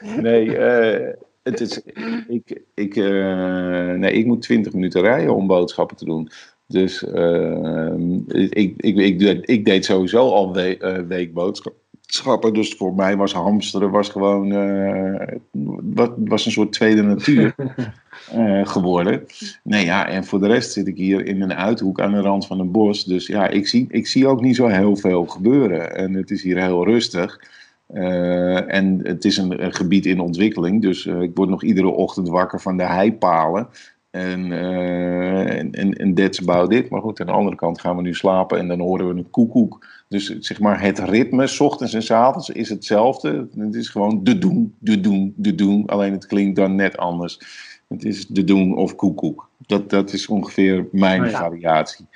Nee, 0.00 0.46
uh, 0.46 1.12
het 1.42 1.60
is, 1.60 1.80
ik, 2.28 2.62
ik, 2.74 2.96
uh, 2.96 3.92
nee, 3.92 4.12
ik 4.12 4.26
moet 4.26 4.42
20 4.42 4.72
minuten 4.72 5.00
rijden 5.00 5.34
om 5.34 5.46
boodschappen 5.46 5.96
te 5.96 6.04
doen. 6.04 6.30
Dus 6.66 7.02
uh, 7.02 7.92
ik, 8.28 8.74
ik, 8.76 8.96
ik, 8.96 9.46
ik, 9.46 9.64
deed 9.64 9.84
sowieso 9.84 10.30
al 10.30 10.52
we, 10.52 10.78
uh, 10.80 11.06
weekboodschappen. 11.08 12.54
Dus 12.54 12.74
voor 12.74 12.94
mij 12.94 13.16
was 13.16 13.32
hamsteren 13.32 13.90
was 13.90 14.08
gewoon 14.08 14.48
wat, 15.94 16.12
was 16.16 16.46
een 16.46 16.52
soort 16.52 16.72
tweede 16.72 17.02
natuur 17.02 17.54
geworden. 18.74 19.24
Nee, 19.62 19.84
ja, 19.84 20.08
en 20.08 20.24
voor 20.24 20.40
de 20.40 20.46
rest 20.46 20.72
zit 20.72 20.86
ik 20.86 20.96
hier 20.96 21.26
in 21.26 21.42
een 21.42 21.54
uithoek 21.54 22.00
aan 22.00 22.12
de 22.12 22.20
rand 22.20 22.46
van 22.46 22.60
een 22.60 22.70
bos. 22.70 23.04
Dus 23.04 23.26
ja, 23.26 23.48
ik 23.48 23.68
zie, 23.68 23.86
ik 23.88 24.06
zie 24.06 24.26
ook 24.26 24.40
niet 24.40 24.56
zo 24.56 24.66
heel 24.66 24.96
veel 24.96 25.26
gebeuren. 25.26 25.96
En 25.96 26.14
het 26.14 26.30
is 26.30 26.42
hier 26.42 26.62
heel 26.62 26.84
rustig. 26.84 27.40
Uh, 27.94 28.74
en 28.74 29.00
het 29.02 29.24
is 29.24 29.36
een, 29.36 29.64
een, 29.64 29.74
gebied 29.74 30.06
in 30.06 30.20
ontwikkeling, 30.20 30.82
dus 30.82 31.06
uh, 31.06 31.20
ik 31.20 31.30
word 31.34 31.48
nog 31.48 31.62
iedere 31.62 31.88
ochtend 31.88 32.28
wakker 32.28 32.60
van 32.60 32.76
de 32.76 32.86
heipalen. 32.86 33.68
En, 34.10 34.50
uh, 34.50 35.58
en, 35.58 35.72
en, 35.72 35.92
en 35.92 36.14
that's 36.14 36.40
about 36.40 36.72
it. 36.72 36.90
Maar 36.90 37.00
goed, 37.00 37.20
aan 37.20 37.26
de 37.26 37.32
andere 37.32 37.56
kant 37.56 37.80
gaan 37.80 37.96
we 37.96 38.02
nu 38.02 38.14
slapen 38.14 38.58
en 38.58 38.68
dan 38.68 38.80
horen 38.80 39.08
we 39.08 39.14
een 39.14 39.30
koekoek. 39.30 39.86
Dus 40.08 40.38
zeg 40.38 40.60
maar, 40.60 40.80
het 40.80 40.98
ritme, 40.98 41.46
s 41.46 41.60
ochtends 41.60 41.94
en 41.94 42.02
s 42.02 42.10
avonds, 42.10 42.50
is 42.50 42.68
hetzelfde. 42.68 43.48
Het 43.56 43.74
is 43.74 43.88
gewoon 43.88 44.24
de 44.24 44.38
doen, 44.38 44.74
de 44.78 45.00
doen, 45.00 45.34
de 45.36 45.54
doen. 45.54 45.86
Alleen 45.86 46.12
het 46.12 46.26
klinkt 46.26 46.56
dan 46.56 46.74
net 46.74 46.96
anders. 46.96 47.40
Het 47.88 48.04
is 48.04 48.26
de 48.26 48.44
doen 48.44 48.76
of 48.76 48.94
koekoek. 48.94 49.50
Dat, 49.66 49.90
dat 49.90 50.12
is 50.12 50.26
ongeveer 50.26 50.86
mijn 50.92 51.24
oh 51.24 51.30
ja. 51.30 51.38
variatie. 51.38 52.06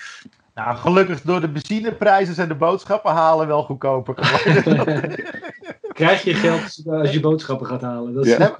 Nou, 0.54 0.76
gelukkig 0.76 1.22
door 1.22 1.40
de 1.40 1.48
benzineprijzen 1.48 2.34
zijn 2.34 2.48
de 2.48 2.54
boodschappen 2.54 3.12
halen 3.12 3.46
wel 3.46 3.62
goedkoper 3.62 4.14
geworden. 4.18 5.14
Krijg 5.92 6.22
je 6.22 6.34
geld 6.34 6.82
als 6.86 7.12
je 7.12 7.20
boodschappen 7.20 7.66
gaat 7.66 7.80
halen. 7.80 8.14
Dat 8.14 8.26
is... 8.26 8.36
ja. 8.36 8.56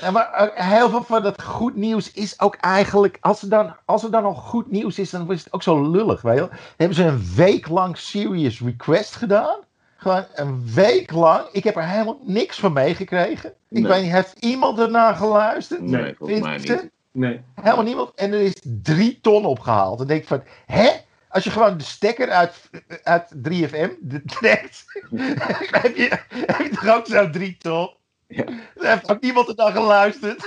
ja. 0.00 0.10
maar 0.10 0.32
eh, 0.32 0.70
heel 0.70 0.90
veel 0.90 1.02
van 1.02 1.22
dat 1.22 1.42
goed 1.42 1.76
nieuws 1.76 2.12
is 2.12 2.40
ook 2.40 2.54
eigenlijk... 2.54 3.18
Als 3.20 3.42
er, 3.42 3.48
dan, 3.48 3.74
als 3.84 4.04
er 4.04 4.10
dan 4.10 4.24
al 4.24 4.34
goed 4.34 4.70
nieuws 4.70 4.98
is, 4.98 5.10
dan 5.10 5.32
is 5.32 5.44
het 5.44 5.52
ook 5.52 5.62
zo 5.62 5.90
lullig. 5.90 6.22
Weet 6.22 6.38
je? 6.38 6.48
Hebben 6.76 6.96
ze 6.96 7.04
een 7.04 7.24
week 7.36 7.68
lang 7.68 7.96
Serious 7.96 8.60
Request 8.60 9.16
gedaan? 9.16 9.56
Gewoon 9.96 10.24
een 10.34 10.64
week 10.74 11.12
lang. 11.12 11.48
Ik 11.52 11.64
heb 11.64 11.76
er 11.76 11.88
helemaal 11.88 12.18
niks 12.24 12.58
van 12.58 12.72
meegekregen. 12.72 13.52
Ik 13.68 13.86
weet 13.86 14.02
niet, 14.02 14.12
heeft 14.12 14.36
iemand 14.38 14.78
ernaar 14.78 15.14
geluisterd? 15.14 15.80
Nee, 15.80 16.14
volgens 16.18 16.40
mij 16.40 16.58
niet. 16.58 16.90
Nee. 17.12 17.40
Helemaal 17.54 17.84
niemand. 17.84 18.10
En 18.14 18.32
er 18.32 18.40
is 18.40 18.62
drie 18.82 19.18
ton 19.20 19.44
opgehaald. 19.44 19.98
Dan 19.98 20.06
denk 20.06 20.22
ik 20.22 20.28
van, 20.28 20.42
hè? 20.66 20.90
Als 21.32 21.44
je 21.44 21.50
gewoon 21.50 21.78
de 21.78 21.84
stekker 21.84 22.30
uit, 22.30 22.70
uit 23.02 23.34
3FM 23.48 23.90
trekt, 24.26 24.84
heb, 25.82 25.96
je, 25.96 26.18
heb 26.28 26.60
je 26.60 26.68
toch 26.68 26.88
ook 26.88 27.06
zo'n 27.06 27.32
drie 27.32 27.56
ton? 27.58 27.90
Ja. 28.26 28.44
Er 28.74 28.88
heeft 28.88 29.10
ook 29.10 29.20
niemand 29.20 29.48
er 29.48 29.56
dan 29.56 29.72
geluisterd. 29.72 30.46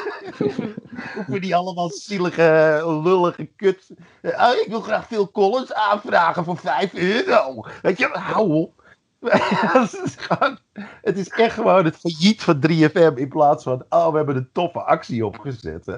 Hoeven 1.15 1.41
die 1.41 1.55
allemaal 1.55 1.89
zielige, 1.89 2.81
lullige 3.03 3.45
kut. 3.55 3.89
Oh, 4.21 4.51
ik 4.63 4.65
wil 4.67 4.81
graag 4.81 5.07
veel 5.07 5.31
Collins 5.31 5.73
aanvragen 5.73 6.43
voor 6.43 6.57
5 6.57 6.93
euro. 6.93 7.65
Weet 7.81 7.97
je, 7.97 8.09
hou 8.11 8.53
op. 8.53 8.83
het, 9.25 10.01
is 10.03 10.15
gewoon, 10.17 10.57
het 11.01 11.17
is 11.17 11.29
echt 11.29 11.53
gewoon 11.53 11.85
het 11.85 11.97
failliet 11.97 12.43
van 12.43 12.63
3FM 12.67 13.15
in 13.15 13.29
plaats 13.29 13.63
van, 13.63 13.85
oh, 13.89 14.09
we 14.09 14.17
hebben 14.17 14.35
een 14.35 14.49
toffe 14.51 14.81
actie 14.81 15.25
opgezet. 15.25 15.97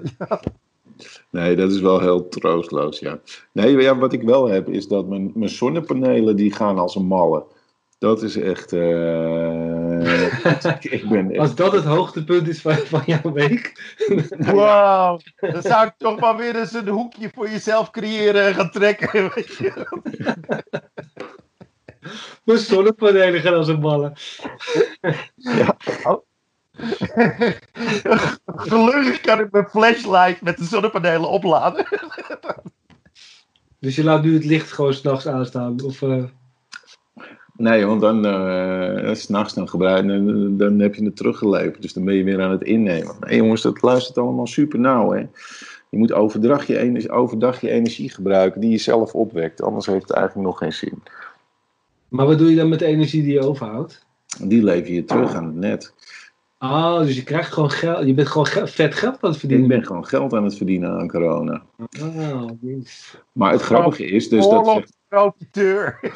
Nee, 1.30 1.56
dat 1.56 1.72
is 1.72 1.80
wel 1.80 2.00
heel 2.00 2.28
troostloos, 2.28 3.00
ja. 3.00 3.20
Nee, 3.52 3.78
ja, 3.78 3.98
wat 3.98 4.14
ik 4.14 4.22
wel 4.22 4.48
heb, 4.48 4.70
is 4.70 4.88
dat 4.88 5.08
mijn, 5.08 5.32
mijn 5.36 5.50
zonnepanelen, 5.50 6.36
die 6.36 6.54
gaan 6.54 6.78
als 6.78 6.96
een 6.96 7.06
malle. 7.06 7.46
Dat 8.00 8.22
is 8.22 8.36
echt... 8.36 8.74
Uh, 8.74 10.22
ik 10.98 11.10
ben 11.10 11.30
echt... 11.30 11.40
Als 11.40 11.56
dat 11.56 11.72
het 11.72 11.84
hoogtepunt 11.84 12.48
is 12.48 12.62
van, 12.62 12.74
van 12.74 13.04
jouw 13.06 13.32
week. 13.34 13.96
Wauw, 14.38 15.20
dan 15.40 15.62
zou 15.62 15.88
ik 15.88 15.94
toch 15.98 16.20
maar 16.20 16.38
weer 16.38 16.56
eens 16.56 16.74
een 16.74 16.88
hoekje 16.88 17.30
voor 17.34 17.50
jezelf 17.50 17.90
creëren 17.90 18.46
en 18.46 18.54
gaan 18.54 18.72
trekken. 18.72 19.32
Mijn 22.44 22.60
zonnepanelen 22.60 23.42
gaan 23.42 23.54
als 23.54 23.68
een 23.68 23.80
malle. 23.80 24.14
Ja. 25.36 25.78
Oh. 26.04 26.27
Gelukkig 28.70 29.22
kan 29.22 29.40
ik 29.40 29.52
mijn 29.52 29.68
flashlight 29.70 30.42
met 30.42 30.58
de 30.58 30.64
zonnepanelen 30.64 31.30
opladen. 31.30 31.86
dus 33.80 33.96
je 33.96 34.04
laat 34.04 34.24
nu 34.24 34.34
het 34.34 34.46
licht 34.46 34.72
gewoon 34.72 34.94
s'nachts 34.94 35.28
aanstaan? 35.28 35.84
Of, 35.84 36.02
uh... 36.02 36.24
Nee, 37.58 37.86
want 37.86 38.02
dan 38.02 38.26
uh, 38.26 39.14
s'nachts 39.14 39.54
dan 39.54 39.70
gebruik 39.70 40.08
dan, 40.08 40.58
dan 40.58 40.80
heb 40.80 40.96
je 40.96 41.06
het 41.06 41.16
teruggeleverd. 41.16 41.82
Dus 41.82 41.94
dan 41.94 42.06
ben 42.06 42.16
je 42.16 42.24
weer 42.24 42.42
aan 42.42 42.52
het 42.52 42.64
innemen. 42.64 43.16
Nee 43.20 43.38
jongens, 43.38 43.62
dat 43.62 43.82
luistert 43.82 44.18
allemaal 44.18 44.48
super 44.48 44.80
nauw 44.80 45.12
hè. 45.12 45.26
Je 45.90 45.98
moet 45.98 46.14
overdag 46.14 46.68
je, 46.68 46.78
energie, 46.78 47.12
overdag 47.12 47.62
je 47.62 47.70
energie 47.70 48.10
gebruiken 48.10 48.62
die 48.62 48.70
je 48.70 48.78
zelf 48.78 49.14
opwekt. 49.14 49.62
Anders 49.62 49.86
heeft 49.86 50.08
het 50.08 50.12
eigenlijk 50.12 50.48
nog 50.48 50.58
geen 50.58 50.74
zin. 50.74 51.04
Maar 52.08 52.26
wat 52.26 52.38
doe 52.38 52.50
je 52.50 52.56
dan 52.56 52.70
met 52.70 52.80
de 52.80 52.86
energie 52.86 53.24
die 53.24 53.34
je 53.34 53.48
overhoudt? 53.48 54.06
Die 54.42 54.64
lever 54.64 54.94
je 54.94 55.06
terug 55.06 55.34
aan 55.34 55.46
het 55.46 55.56
net. 55.56 55.94
Oh, 56.60 57.00
dus 57.00 57.16
je 57.16 57.24
krijgt 57.24 57.54
gewoon 57.54 57.72
geld. 57.72 58.06
Je 58.06 58.14
bent 58.14 58.28
gewoon 58.28 58.68
vet 58.68 58.96
geld 58.96 59.18
aan 59.22 59.30
het 59.30 59.40
verdienen. 59.40 59.66
Ik 59.66 59.72
ben 59.72 59.86
gewoon 59.86 60.06
geld 60.06 60.34
aan 60.34 60.44
het 60.44 60.58
verdienen 60.58 61.00
aan 61.00 61.08
corona. 61.08 61.64
Oh, 62.02 62.50
maar 63.32 63.52
het 63.52 63.62
grappige 63.62 64.06
is 64.06 64.30
dus 64.30 64.48
dat. 64.48 64.96
Profiteur. 65.08 66.00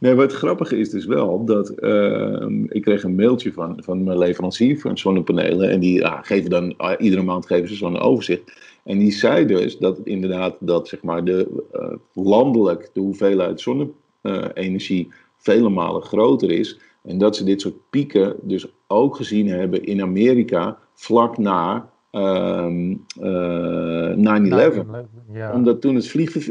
nee, 0.00 0.14
maar 0.14 0.24
het 0.24 0.32
grappige 0.32 0.78
is 0.78 0.90
dus 0.90 1.06
wel 1.06 1.44
dat 1.44 1.72
uh, 1.78 2.46
ik 2.68 2.82
kreeg 2.82 3.02
een 3.02 3.14
mailtje 3.14 3.52
van, 3.52 3.82
van 3.84 4.04
mijn 4.04 4.18
leverancier 4.18 4.80
van 4.80 4.98
zonnepanelen. 4.98 5.70
En 5.70 5.80
die 5.80 5.98
ja, 5.98 6.22
geven 6.22 6.50
dan, 6.50 6.74
uh, 6.78 6.92
iedere 6.98 7.22
maand 7.22 7.46
geven 7.46 7.68
ze 7.68 7.74
zo'n 7.74 7.98
overzicht. 7.98 8.52
En 8.84 8.98
die 8.98 9.12
zei 9.12 9.46
dus 9.46 9.78
dat 9.78 10.00
inderdaad 10.04 10.56
dat 10.60 10.88
zeg 10.88 11.02
maar 11.02 11.24
de, 11.24 11.66
uh, 11.74 12.24
landelijk 12.24 12.90
de 12.92 13.00
hoeveelheid 13.00 13.60
zonne-energie 13.60 15.12
vele 15.38 15.68
malen 15.68 16.02
groter 16.02 16.50
is 16.50 16.78
en 17.06 17.18
dat 17.18 17.36
ze 17.36 17.44
dit 17.44 17.60
soort 17.60 17.90
pieken 17.90 18.36
dus 18.42 18.66
ook 18.86 19.16
gezien 19.16 19.48
hebben 19.48 19.84
in 19.84 20.02
Amerika 20.02 20.78
vlak 20.94 21.38
na 21.38 21.88
um, 22.12 23.04
uh, 23.20 24.72
9-11. 24.74 24.86
Ja. 25.32 25.52
Omdat 25.52 25.80
toen 25.80 25.94
het 25.94 26.08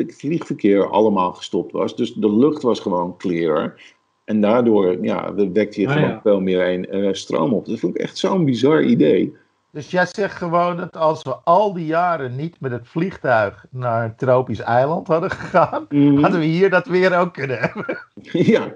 vliegverkeer 0.08 0.90
allemaal 0.90 1.34
gestopt 1.34 1.72
was. 1.72 1.96
Dus 1.96 2.14
de 2.14 2.36
lucht 2.36 2.62
was 2.62 2.80
gewoon 2.80 3.18
clearer. 3.18 3.94
En 4.24 4.42
daardoor 4.42 5.04
ja, 5.04 5.34
wekte 5.34 5.82
je 5.82 5.88
ah, 5.88 5.94
gewoon 5.94 6.10
ja. 6.10 6.20
veel 6.22 6.40
meer 6.40 6.70
een, 6.70 6.96
uh, 6.96 7.14
stroom 7.14 7.54
op. 7.54 7.66
Dat 7.66 7.80
vond 7.80 7.96
ik 7.96 8.02
echt 8.02 8.18
zo'n 8.18 8.46
bizar 8.46 8.84
idee. 8.84 9.36
Dus 9.72 9.92
jij 9.92 10.06
zegt 10.06 10.38
gewoon 10.38 10.78
dat 10.78 10.98
als 10.98 11.24
we 11.24 11.36
al 11.44 11.74
die 11.74 11.86
jaren 11.86 12.36
niet 12.36 12.60
met 12.60 12.72
het 12.72 12.88
vliegtuig 12.88 13.66
naar 13.70 14.04
een 14.04 14.16
tropisch 14.16 14.60
eiland 14.60 15.08
hadden 15.08 15.32
gegaan, 15.32 15.86
mm. 15.90 16.22
hadden 16.22 16.40
we 16.40 16.46
hier 16.46 16.70
dat 16.70 16.88
weer 16.88 17.18
ook 17.18 17.34
kunnen 17.34 17.60
hebben. 17.60 17.98
Ja, 18.54 18.74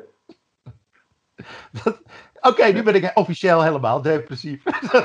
Oké, 2.50 2.66
nu 2.66 2.84
ben 2.84 2.96
ik 2.96 3.12
officieel 3.14 3.64
helemaal 3.64 4.02
depressief. 4.02 4.64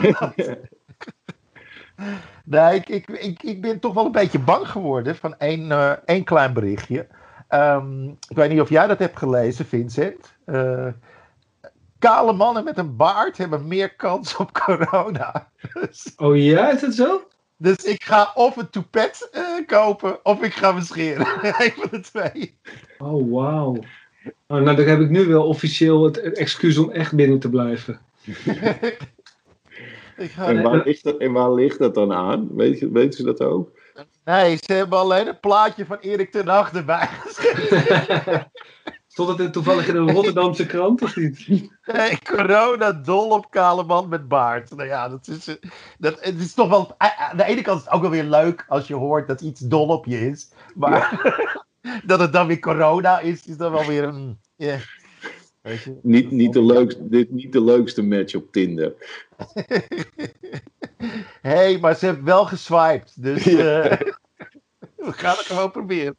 nee, 2.44 2.74
ik, 2.74 2.88
ik, 2.88 3.08
ik, 3.08 3.42
ik, 3.42 3.60
ben 3.60 3.80
toch 3.80 3.94
wel 3.94 4.04
een 4.04 4.12
beetje 4.12 4.38
bang 4.38 4.68
geworden 4.68 5.16
van 5.16 5.38
één, 5.38 5.70
uh, 5.70 5.90
één 6.04 6.24
klein 6.24 6.52
berichtje. 6.52 7.06
Um, 7.48 8.08
ik 8.28 8.36
weet 8.36 8.50
niet 8.50 8.60
of 8.60 8.68
jij 8.68 8.86
dat 8.86 8.98
hebt 8.98 9.18
gelezen, 9.18 9.66
Vincent. 9.66 10.34
Uh, 10.46 10.86
kale 11.98 12.32
mannen 12.32 12.64
met 12.64 12.78
een 12.78 12.96
baard 12.96 13.36
hebben 13.36 13.68
meer 13.68 13.94
kans 13.94 14.36
op 14.36 14.52
corona. 14.52 15.50
oh 16.16 16.36
ja, 16.36 16.70
is 16.70 16.80
dat 16.80 16.94
zo? 16.94 17.28
Dus 17.56 17.84
ik 17.84 18.02
ga 18.02 18.32
of 18.34 18.56
een 18.56 18.70
toepet 18.70 19.28
uh, 19.32 19.66
kopen 19.66 20.24
of 20.24 20.42
ik 20.42 20.54
ga 20.54 20.72
me 20.72 20.80
scheren. 20.80 21.26
Eén 21.62 21.72
van 21.72 21.88
de 21.90 22.00
twee. 22.00 22.58
Oh, 22.98 23.32
wauw. 23.32 23.76
Oh, 24.46 24.60
nou, 24.60 24.76
dan 24.76 24.86
heb 24.86 25.00
ik 25.00 25.10
nu 25.10 25.26
wel 25.26 25.46
officieel 25.46 26.04
het 26.04 26.18
excuus 26.18 26.78
om 26.78 26.90
echt 26.90 27.14
binnen 27.14 27.38
te 27.38 27.50
blijven. 27.50 28.00
en, 30.36 30.62
waar 30.62 30.82
ligt 30.84 31.04
dat, 31.04 31.18
en 31.18 31.32
waar 31.32 31.52
ligt 31.52 31.78
dat 31.78 31.94
dan 31.94 32.12
aan? 32.12 32.56
Weet 32.56 32.78
je, 32.78 32.90
weten 32.90 33.12
ze 33.12 33.24
dat 33.24 33.40
ook? 33.40 33.70
Nee, 34.24 34.56
ze 34.56 34.72
hebben 34.72 34.98
alleen 34.98 35.26
een 35.26 35.40
plaatje 35.40 35.86
van 35.86 35.98
Erik 36.00 36.30
ten 36.30 36.48
Hag 36.48 36.72
erbij 36.72 37.08
Stond 39.14 39.38
het 39.38 39.52
toevallig 39.52 39.88
in 39.88 39.96
een 39.96 40.10
Rotterdamse 40.10 40.66
krant 40.66 41.02
of 41.02 41.16
niet? 41.16 41.70
Nee, 41.84 42.18
corona 42.24 42.92
dol 42.92 43.30
op 43.30 43.50
kale 43.50 43.84
man 43.84 44.08
met 44.08 44.28
baard. 44.28 44.76
Nou 44.76 44.88
ja, 44.88 45.08
dat 45.08 45.28
is, 45.28 45.58
dat, 45.98 46.16
het 46.20 46.40
is 46.40 46.54
toch 46.54 46.68
wel... 46.68 46.94
Aan 46.98 47.36
de 47.36 47.44
ene 47.44 47.62
kant 47.62 47.78
is 47.78 47.84
het 47.84 47.94
ook 47.94 48.00
wel 48.00 48.10
weer 48.10 48.24
leuk 48.24 48.64
als 48.68 48.86
je 48.86 48.94
hoort 48.94 49.28
dat 49.28 49.40
iets 49.40 49.60
dol 49.60 49.88
op 49.88 50.06
je 50.06 50.28
is. 50.28 50.50
Maar 50.74 51.20
dat 52.06 52.20
het 52.20 52.32
dan 52.32 52.46
weer 52.46 52.58
corona 52.58 53.20
is, 53.20 53.46
is 53.46 53.56
dan 53.56 53.72
wel 53.72 53.86
weer 53.86 54.04
een. 54.04 54.38
Yeah. 54.56 54.80
Weet 55.60 55.82
je? 55.82 55.98
Niet, 56.02 56.30
niet, 56.30 56.52
de 56.52 56.64
leukste, 56.64 57.08
dit, 57.08 57.30
niet 57.30 57.52
de 57.52 57.64
leukste 57.64 58.02
match 58.02 58.34
op 58.34 58.52
Tinder. 58.52 58.94
hey, 61.42 61.78
maar 61.78 61.96
ze 61.96 62.06
hebben 62.06 62.24
wel 62.24 62.44
geswiped. 62.46 63.12
Dus 63.16 63.46
uh, 63.46 63.54
we 65.06 65.12
gaan 65.12 65.36
het 65.36 65.46
gewoon 65.46 65.70
proberen. 65.70 66.16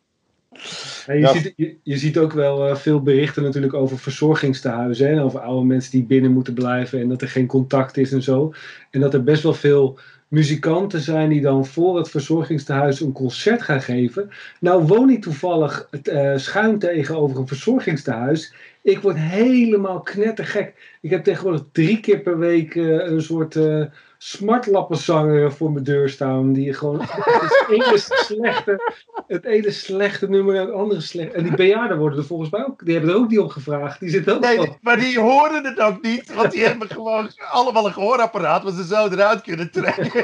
je, 1.05 1.13
Ja. 1.13 1.33
ziet, 1.33 1.53
je, 1.55 1.77
je 1.83 1.97
ziet 1.97 2.17
ook 2.17 2.31
wel 2.31 2.67
eh, 2.67 2.75
veel 2.75 3.01
berichten 3.01 3.43
natuurlijk 3.43 3.73
over 3.73 3.99
verzorgingstehuizen. 3.99 5.07
Hè, 5.07 5.13
en 5.13 5.19
over 5.19 5.39
oude 5.39 5.65
mensen 5.65 5.91
die 5.91 6.03
binnen 6.03 6.31
moeten 6.31 6.53
blijven 6.53 6.99
en 6.99 7.09
dat 7.09 7.21
er 7.21 7.29
geen 7.29 7.47
contact 7.47 7.97
is 7.97 8.11
en 8.11 8.23
zo. 8.23 8.53
En 8.91 8.99
dat 8.99 9.13
er 9.13 9.23
best 9.23 9.43
wel 9.43 9.53
veel 9.53 9.99
muzikanten 10.35 11.01
zijn 11.01 11.29
die 11.29 11.41
dan 11.41 11.65
voor 11.65 11.97
het 11.97 12.09
verzorgingstehuis 12.09 13.01
een 13.01 13.11
concert 13.11 13.61
gaan 13.61 13.81
geven. 13.81 14.29
Nou 14.59 14.83
woon 14.83 15.09
ik 15.09 15.21
toevallig 15.21 15.87
eh, 16.03 16.33
schuin 16.35 16.79
tegenover 16.79 17.37
een 17.37 17.47
verzorgingstehuis. 17.47 18.53
Ik 18.85 18.99
word 18.99 19.17
helemaal 19.17 20.01
knettergek. 20.01 20.97
Ik 21.01 21.09
heb 21.09 21.23
tegenwoordig 21.23 21.63
drie 21.71 21.99
keer 21.99 22.19
per 22.19 22.37
week 22.37 22.75
eh, 22.75 22.83
een 22.85 23.21
soort 23.21 23.55
eh 23.55 23.83
smartlappenzanger 24.17 25.51
voor 25.51 25.71
mijn 25.71 25.83
deur 25.83 26.09
staan. 26.09 26.53
Die 26.53 26.73
gewoon 26.73 26.99
het 27.01 27.65
ene 27.69 27.97
slechte, 27.97 28.93
het 29.27 29.45
ene 29.45 29.71
slechte 29.71 30.29
nummer 30.29 30.55
en 30.55 30.61
het 30.61 30.71
andere 30.71 31.01
slecht. 31.01 31.33
En 31.33 31.43
die 31.43 31.55
bejaarden 31.55 31.97
worden 31.97 32.19
er 32.19 32.25
volgens 32.25 32.49
mij 32.49 32.65
ook. 32.65 32.85
Die 32.85 32.93
hebben 32.93 33.13
er 33.13 33.19
ook 33.19 33.29
niet 33.29 33.39
op 33.39 33.49
gevraagd. 33.49 33.99
Die 33.99 34.09
zitten 34.09 34.35
ook 34.35 34.41
Nee, 34.41 34.77
maar 34.81 34.99
die 34.99 35.19
horen 35.19 35.65
het 35.65 35.79
ook 35.79 36.01
niet, 36.01 36.33
want 36.33 36.51
die 36.51 36.65
hebben 36.67 36.89
gewoon 36.89 37.29
allemaal 37.51 37.85
een 37.85 37.93
gehoorapparaat 37.93 38.63
waar 38.63 38.73
ze 38.73 38.85
zo 38.85 39.07
eruit 39.07 39.41
kunnen 39.41 39.71
trekken. 39.71 40.23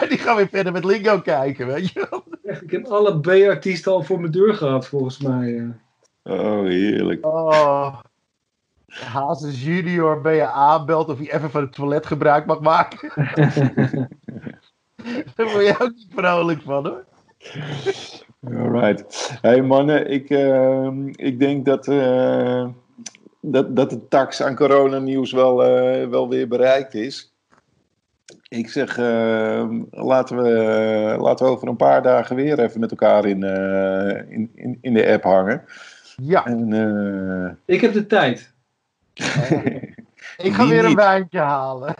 en 0.00 0.08
die 0.08 0.18
gaan 0.18 0.36
weer 0.36 0.48
verder 0.48 0.72
met 0.72 0.84
Lingo 0.84 1.20
kijken, 1.20 1.66
weet 1.66 1.92
je 1.92 2.06
wel. 2.10 2.24
Echt, 2.42 2.62
ik 2.62 2.70
heb 2.70 2.86
alle 2.86 3.20
B-artiesten 3.20 3.92
al 3.92 4.02
voor 4.02 4.20
mijn 4.20 4.32
deur 4.32 4.54
gehad, 4.54 4.86
volgens 4.86 5.18
mij. 5.18 5.72
Oh, 6.28 6.62
heerlijk. 6.62 7.26
Oh. 7.26 7.98
Hazes 8.86 9.64
junior 9.64 10.20
ben 10.20 10.34
je 10.34 10.46
aanbelt 10.46 11.08
of 11.08 11.18
hij 11.18 11.32
even 11.32 11.50
van 11.50 11.60
het 11.60 11.72
toilet 11.72 12.06
gebruik 12.06 12.46
mag 12.46 12.60
maken. 12.60 13.12
Daar 15.34 15.52
word 15.52 15.66
je 15.66 15.74
ook 15.78 15.92
niet 15.94 16.06
vrolijk 16.14 16.62
van 16.62 16.86
hoor. 16.86 17.04
Alright. 18.54 19.38
Hey 19.40 19.62
mannen, 19.62 20.10
ik, 20.10 20.30
ehm, 20.30 21.08
ik 21.08 21.38
denk 21.38 21.64
dat, 21.64 21.88
eh, 21.88 22.66
dat, 23.40 23.76
dat 23.76 23.90
de 23.90 24.08
tax 24.08 24.42
aan 24.42 24.54
coronanieuws 24.54 25.32
wel, 25.32 25.64
eh, 25.64 26.08
wel 26.08 26.28
weer 26.28 26.48
bereikt 26.48 26.94
is. 26.94 27.32
Ik 28.48 28.68
zeg, 28.68 28.98
ehm, 28.98 29.82
laten, 29.90 30.36
we, 30.36 31.16
laten 31.20 31.46
we 31.46 31.52
over 31.52 31.68
een 31.68 31.76
paar 31.76 32.02
dagen 32.02 32.36
weer 32.36 32.58
even 32.58 32.80
met 32.80 32.90
elkaar 32.90 33.24
in, 33.24 33.42
eh, 33.42 34.30
in, 34.30 34.50
in, 34.54 34.78
in 34.80 34.94
de 34.94 35.12
app 35.12 35.22
hangen. 35.22 35.64
Ja, 36.22 36.46
En, 36.46 36.72
eh, 36.72 37.74
Ik 37.74 37.80
heb 37.80 37.92
de 37.92 38.06
tijd. 38.06 38.52
ik 40.36 40.52
ga 40.52 40.62
Wie 40.62 40.68
weer 40.72 40.80
een 40.82 40.86
niet? 40.86 40.96
wijntje 40.96 41.38
halen. 41.38 41.94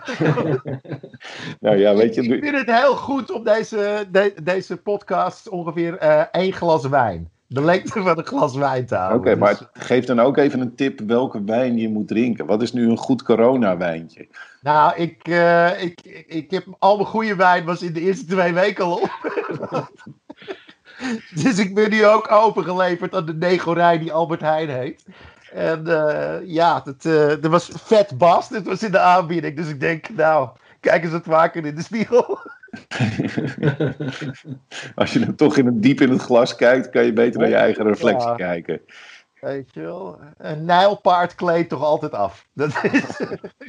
nou 1.61 1.77
ja, 1.77 1.95
weet 1.95 2.15
je, 2.15 2.23
Ik 2.23 2.45
vind 2.45 2.57
het 2.57 2.79
heel 2.81 2.97
goed 2.97 3.31
om 3.31 3.45
deze, 3.45 4.07
de- 4.11 4.35
deze 4.43 4.77
podcast 4.77 5.49
ongeveer 5.49 5.97
eh, 5.99 6.21
één 6.33 6.53
glas 6.53 6.87
wijn. 6.87 7.31
De 7.47 7.63
lengte 7.65 8.03
van 8.03 8.19
een 8.19 8.27
glas 8.27 8.55
wijn 8.57 8.87
te 8.87 8.95
Oké, 8.95 9.03
houden. 9.05 9.39
maar 9.39 9.59
Dus, 9.73 9.85
geef 9.87 10.05
dan 10.05 10.21
ook 10.21 10.37
even 10.37 10.61
een 10.61 10.75
tip 10.75 11.01
welke 11.01 11.45
wijn 11.45 11.77
je 11.77 11.89
moet 11.89 12.09
drinken. 12.09 12.47
Wat 12.47 12.63
is 12.63 12.73
nu 12.73 12.89
een 12.91 12.97
goed 12.97 13.23
corona-wijntje? 13.23 14.29
nou, 14.63 14.97
ik, 14.97 15.29
eh, 15.29 15.83
ik, 15.83 16.01
ik, 16.03 16.25
ik 16.27 16.51
heb 16.51 16.65
al 16.79 16.97
mijn 16.97 17.09
goede 17.09 17.37
wijn 17.37 17.65
was 17.65 17.83
in 17.83 17.93
de 17.93 18.01
eerste 18.01 18.25
twee 18.27 18.53
weken 18.55 18.85
al 18.85 18.95
op. 18.97 19.11
dus 21.43 21.59
ik 21.59 21.75
ben 21.75 21.91
nu 21.91 22.07
ook 22.07 22.31
opengeleverd 22.31 23.15
aan 23.15 23.27
de 23.27 23.35
Negorij 23.35 23.99
die 23.99 24.13
Albert 24.13 24.41
Heijn 24.41 24.69
heet. 24.69 25.05
En 25.53 25.87
eh, 25.87 26.47
ja, 26.47 26.85
eh, 27.03 27.45
er 27.45 27.51
was 27.51 27.71
vet 27.75 28.19
bas, 28.19 28.49
dit 28.49 28.67
was 28.67 28.83
in 28.83 28.91
de 28.91 28.99
aanbieding. 28.99 29.57
Dus 29.57 29.69
ik 29.69 29.81
denk, 29.81 30.09
nou, 30.09 30.49
kijk 30.81 31.03
eens 31.03 31.13
wat 31.13 31.25
vaker 31.25 31.65
in 31.65 31.75
de 31.75 31.83
spiegel. 31.83 32.39
Als 34.95 35.13
je 35.13 35.19
dan 35.19 35.35
toch 35.35 35.57
in 35.57 35.67
het, 35.67 35.83
diep 35.83 36.01
in 36.01 36.11
het 36.11 36.23
glas 36.23 36.55
kijkt, 36.55 36.91
kan 36.91 37.05
je 37.05 37.13
beter 37.13 37.41
naar 37.41 37.49
je 37.49 37.55
eigen 37.55 37.85
reflectie 37.85 38.29
Ja. 38.29 38.35
kijken. 38.35 38.81
Weet 39.41 39.75
je 39.75 39.81
wel, 39.81 40.19
een 40.37 40.65
nijlpaard 40.65 41.35
kleedt 41.35 41.69
toch 41.69 41.83
altijd 41.83 42.13
af. 42.13 42.47
Dat 42.53 42.85
is, 42.93 43.05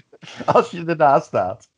als 0.56 0.72
je 0.72 0.86
ernaast 0.86 1.26
staat. 1.26 1.70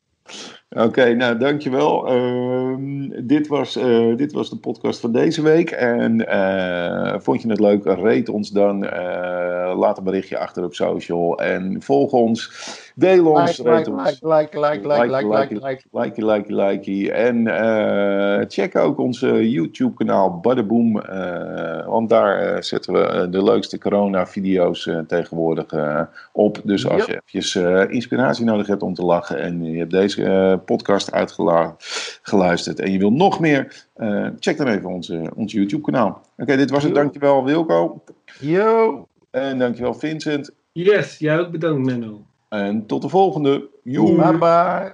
Oké, 0.77 1.13
nou 1.13 1.37
dankjewel. 1.37 2.07
Ehm 2.07 3.01
dit, 3.23 3.47
was, 3.47 3.75
eh, 3.75 4.15
dit 4.15 4.31
was 4.31 4.49
de 4.49 4.57
podcast 4.57 4.99
van 4.99 5.11
deze 5.11 5.41
week. 5.41 5.71
En 5.71 6.27
eh, 6.27 7.19
vond 7.19 7.41
je 7.41 7.49
het 7.49 7.59
leuk? 7.59 7.83
Rate 7.85 8.31
ons 8.31 8.49
dan. 8.49 8.85
Eh, 8.85 9.77
laat 9.77 9.97
een 9.97 10.03
berichtje 10.03 10.37
achter 10.37 10.63
op 10.63 10.73
social. 10.73 11.39
En 11.39 11.81
volg 11.81 12.11
ons. 12.11 12.51
Deel 12.95 13.25
ons. 13.25 13.57
Like, 13.57 13.71
like, 13.71 13.91
ons. 13.91 14.21
like, 14.21 14.59
like, 14.59 14.59
like, 14.59 14.87
like, 14.87 15.27
like, 15.27 15.27
like, 15.27 15.53
like. 15.53 15.83
Likey, 15.91 16.25
likey, 16.25 16.55
likey. 16.55 17.09
En 17.09 17.47
check 18.49 18.77
ook 18.77 18.97
onze 18.97 19.49
YouTube-kanaal 19.49 20.39
Badaboom. 20.39 20.99
eh, 20.99 21.87
want 21.87 22.09
daar 22.09 22.63
zetten 22.63 22.93
we 22.93 23.29
de 23.29 23.43
leukste 23.43 23.77
corona-video's 23.77 24.87
eh, 24.87 24.99
tegenwoordig 24.99 25.65
op. 26.31 26.61
Dus 26.63 26.87
als 26.87 27.05
je 27.05 27.11
eventjes 27.11 27.55
inspiratie 27.89 28.45
nodig 28.45 28.67
hebt 28.67 28.83
om 28.83 28.93
te 28.93 29.05
lachen 29.05 29.39
en 29.39 29.63
je 29.63 29.77
hebt 29.77 29.91
deze 29.91 30.59
podcast 30.65 31.11
uitgeluisterd 31.11 32.79
en 32.79 32.91
je 32.91 32.97
wil 32.97 33.11
nog 33.11 33.39
meer, 33.39 33.85
eh, 33.93 34.27
check 34.39 34.57
dan 34.57 34.67
even 34.67 34.89
onze, 34.89 35.31
ons 35.35 35.51
YouTube-kanaal. 35.53 36.21
Oké, 36.37 36.57
dit 36.57 36.69
was 36.69 36.83
het. 36.83 36.91
Yo. 36.91 36.97
Dankjewel 36.97 37.45
Wilco. 37.45 38.03
Yo. 38.39 39.07
En 39.31 39.59
dankjewel 39.59 39.93
Vincent. 39.93 40.51
Yes, 40.71 41.17
jij 41.17 41.39
ook 41.39 41.51
bedankt, 41.51 41.85
Menno. 41.85 42.21
En 42.49 42.85
tot 42.85 43.01
de 43.01 43.09
volgende. 43.09 43.69
Joe. 43.83 44.15
Bye 44.15 44.37
bye. 44.37 44.93